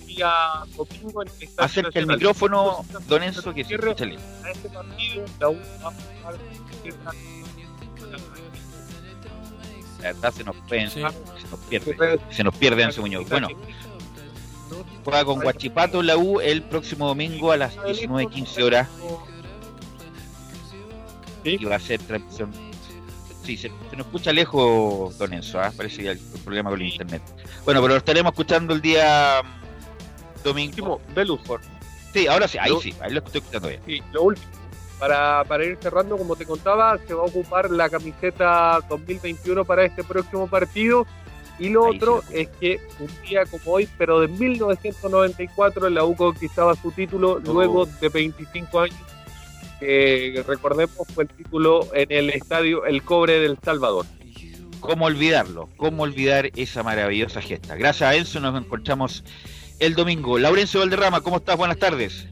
[0.00, 0.32] el día
[0.76, 4.18] domingo en el Estadio Acerca el micrófono, don Enzo, que se bien.
[4.44, 6.38] a este partido, la U va a jugar
[10.00, 11.14] La verdad se nos, pueden- se nos
[11.68, 12.20] pierde.
[12.30, 13.28] Se nos pierde Enzo Muñoz.
[13.28, 13.48] Bueno,
[15.04, 18.88] juega con Guachipato la U el próximo domingo a las 19.15 horas.
[21.42, 22.65] Y va a ser transmisión.
[23.46, 25.60] Sí, se, se nos escucha lejos, don Enzo.
[25.60, 25.72] ¿ah?
[25.76, 27.22] Parece que hay un problema con el internet.
[27.64, 31.00] Bueno, pero lo estaremos escuchando el día mm, domingo.
[31.46, 31.60] Por...
[32.12, 33.80] Sí, ahora sí, ahí Lo- sí, ahí lo estoy escuchando bien.
[33.86, 34.46] Y lo último,
[34.98, 39.84] para, para ir cerrando, como te contaba, se va a ocupar la camiseta 2021 para
[39.84, 41.06] este próximo partido.
[41.58, 46.74] Y lo otro es que un día como hoy, pero de 1994, la U conquistaba
[46.74, 48.98] su título luego de 25 años.
[49.80, 54.06] Que recordemos fue el título en el estadio El Cobre del Salvador.
[54.80, 55.68] ¿Cómo olvidarlo?
[55.76, 57.74] ¿Cómo olvidar esa maravillosa gesta?
[57.74, 59.24] Gracias a Enzo nos encontramos
[59.78, 60.38] el domingo.
[60.38, 61.56] Laurencio Valderrama, ¿cómo estás?
[61.56, 62.26] Buenas tardes.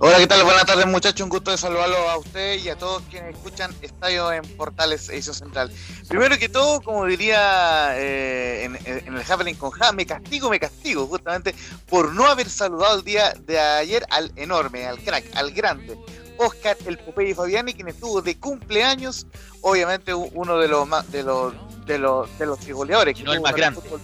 [0.00, 0.44] Hola, ¿qué tal?
[0.44, 1.22] Buenas tardes, muchachos.
[1.22, 5.34] Un gusto de saludarlo a usted y a todos quienes escuchan Estadio en Portales Edición
[5.34, 5.72] Central.
[6.08, 10.60] Primero que todo, como diría eh, en, en el Happening con Ja, me castigo, me
[10.60, 11.52] castigo, justamente
[11.88, 15.98] por no haber saludado el día de ayer al enorme, al crack, al grande.
[16.38, 19.26] Oscar el Popeye Fabiani, quien estuvo de cumpleaños,
[19.62, 21.52] obviamente uno de los más, de los
[21.86, 23.16] de los de los goleadores.
[23.16, 23.80] que no el más grande.
[23.80, 24.00] fútbol.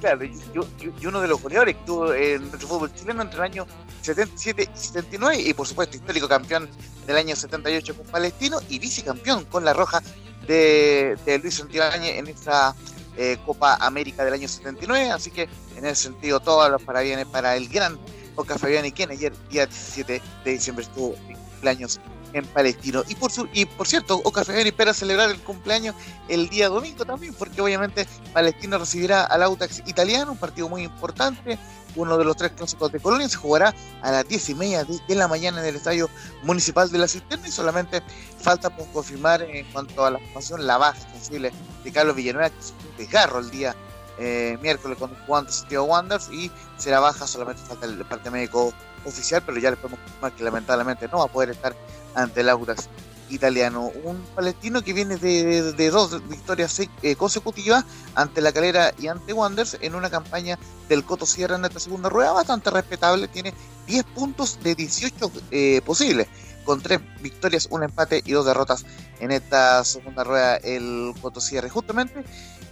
[0.00, 3.38] Claro, y, y- y uno de los goleadores que tuvo en nuestro fútbol chileno entre
[3.38, 3.66] el año
[4.02, 6.68] 77 y 79 y por supuesto histórico campeón
[7.06, 10.02] del año 78 con Palestino y vicecampeón con la Roja
[10.46, 12.74] de, de Luis Santibáñez en esa
[13.16, 17.56] eh, Copa América del año 79 así que en ese sentido todos los parabienes para
[17.56, 17.98] el gran
[18.36, 22.00] Oscar Fabiani quien ayer día 17 de diciembre estuvo en cumpleaños
[22.32, 23.04] en Palestino.
[23.08, 25.94] Y por su, y por cierto Oscar Fabiani espera celebrar el cumpleaños
[26.28, 31.58] el día domingo también porque obviamente Palestino recibirá al Autax italiano un partido muy importante
[31.96, 35.14] uno de los tres clásicos de Colonia se jugará a las 10 y media de,
[35.14, 36.10] la mañana en el estadio
[36.42, 38.02] municipal de la Cisterna y solamente
[38.40, 41.52] falta por confirmar en cuanto a la formación la baja sensible
[41.84, 43.76] de Carlos Villanueva que es un desgarro el día
[44.18, 48.72] eh, miércoles jugó ante Santiago Wanderers y será baja, solamente falta el parte médico
[49.04, 51.74] oficial, pero ya les podemos confirmar que lamentablemente no va a poder estar
[52.14, 52.88] ante el Audax
[53.30, 53.90] italiano.
[54.04, 57.84] Un palestino que viene de, de dos victorias eh, consecutivas
[58.14, 60.58] ante la calera y ante Wanderers en una campaña
[60.88, 63.28] del Coto Sierra en esta segunda rueda bastante respetable.
[63.28, 63.54] Tiene
[63.86, 66.28] 10 puntos de 18 eh, posibles,
[66.64, 68.84] con 3 victorias, un empate y dos derrotas
[69.20, 71.68] en esta segunda rueda el Coto Sierra.
[71.68, 72.24] Justamente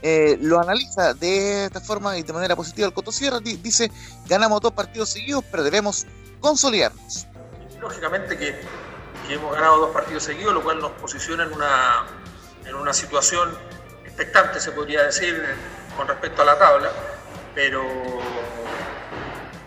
[0.02, 3.38] eh, lo analiza de esta forma y de manera positiva el Coto Sierra.
[3.40, 3.90] Di- dice,
[4.26, 6.06] ganamos dos partidos seguidos, pero debemos
[6.40, 7.26] consolidarnos.
[7.80, 8.60] lógicamente que,
[9.26, 12.06] que hemos ganado dos partidos seguidos, lo cual nos posiciona en una,
[12.66, 13.56] en una situación
[14.04, 15.42] expectante, se podría decir,
[15.96, 16.90] con respecto a la tabla,
[17.54, 17.82] pero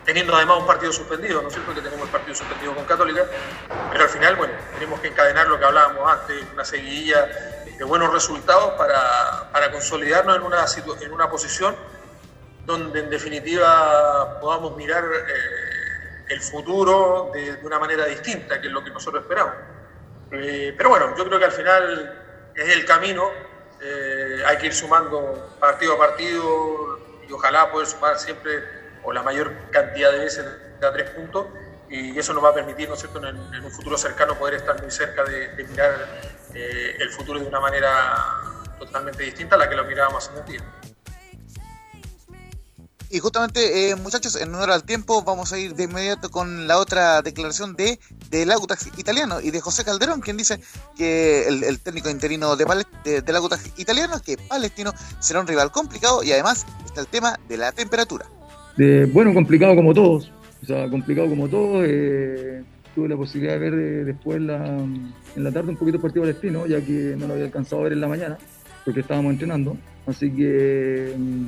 [0.04, 1.74] teniendo además un partido suspendido, ¿no es cierto?
[1.74, 3.22] Que tenemos el partido suspendido con Católica,
[3.90, 7.26] pero al final, bueno, tenemos que encadenar lo que hablábamos antes, una seguidilla
[7.78, 10.64] de buenos resultados para, para consolidarnos en una,
[11.00, 11.76] en una posición
[12.64, 18.82] donde en definitiva podamos mirar eh, el futuro de, una manera distinta, que es lo
[18.82, 19.54] que nosotros esperamos.
[20.32, 23.30] Eh, pero bueno, yo creo que al final es el camino,
[23.80, 26.98] eh, hay que ir sumando partido a partido
[27.28, 28.64] y ojalá poder sumar siempre
[29.04, 30.44] o la mayor cantidad de veces
[30.82, 31.46] a tres puntos
[31.88, 34.80] y eso nos va a permitir, ¿no es cierto?, en, un futuro cercano poder estar
[34.82, 35.94] muy cerca de mirar
[36.56, 37.90] eh, el futuro de una manera
[38.78, 40.68] totalmente distinta a la que lo mirábamos hace un tiempo.
[43.08, 46.78] Y justamente, eh, muchachos, en honor al tiempo, vamos a ir de inmediato con la
[46.78, 48.00] otra declaración de
[48.30, 50.58] del Autax italiano y de José Calderón, quien dice
[50.96, 52.64] que el, el técnico interino de,
[53.04, 57.38] de- del Autax italiano, que Palestino será un rival complicado y además está el tema
[57.48, 58.26] de la temperatura.
[59.12, 60.32] Bueno, complicado como todos.
[60.62, 61.84] O sea, complicado como todos.
[61.86, 62.64] eh,
[62.96, 64.78] tuve la posibilidad de ver eh, después la-
[65.36, 67.84] en la tarde un poquito el partido palestino, ya que no lo había alcanzado a
[67.84, 68.38] ver en la mañana,
[68.84, 69.76] porque estábamos entrenando.
[70.06, 71.46] Así que, mm,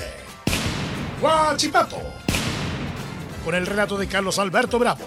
[1.21, 2.01] Huachipato,
[3.43, 5.05] con el relato de Carlos Alberto Bravo.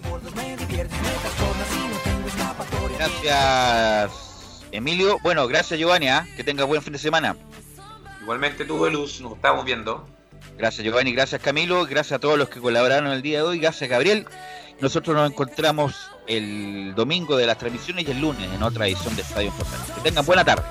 [2.98, 4.29] Gracias,
[4.72, 5.18] Emilio.
[5.22, 6.08] Bueno, gracias, Giovanni.
[6.08, 6.26] ¿ah?
[6.36, 7.36] Que tenga buen fin de semana.
[8.22, 10.06] Igualmente tú, Velus, nos estamos viendo.
[10.56, 11.12] Gracias, Giovanni.
[11.12, 11.86] Gracias, Camilo.
[11.86, 13.58] Gracias a todos los que colaboraron el día de hoy.
[13.58, 14.26] Gracias, Gabriel.
[14.80, 19.22] Nosotros nos encontramos el domingo de las transmisiones y el lunes en otra edición de
[19.22, 19.90] Estadio Portales.
[19.94, 20.64] Que tengan buena tarde.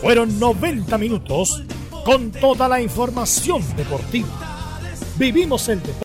[0.00, 1.62] Fueron 90 minutos
[2.04, 4.28] con toda la información deportiva.
[5.16, 5.94] Vivimos el deporte.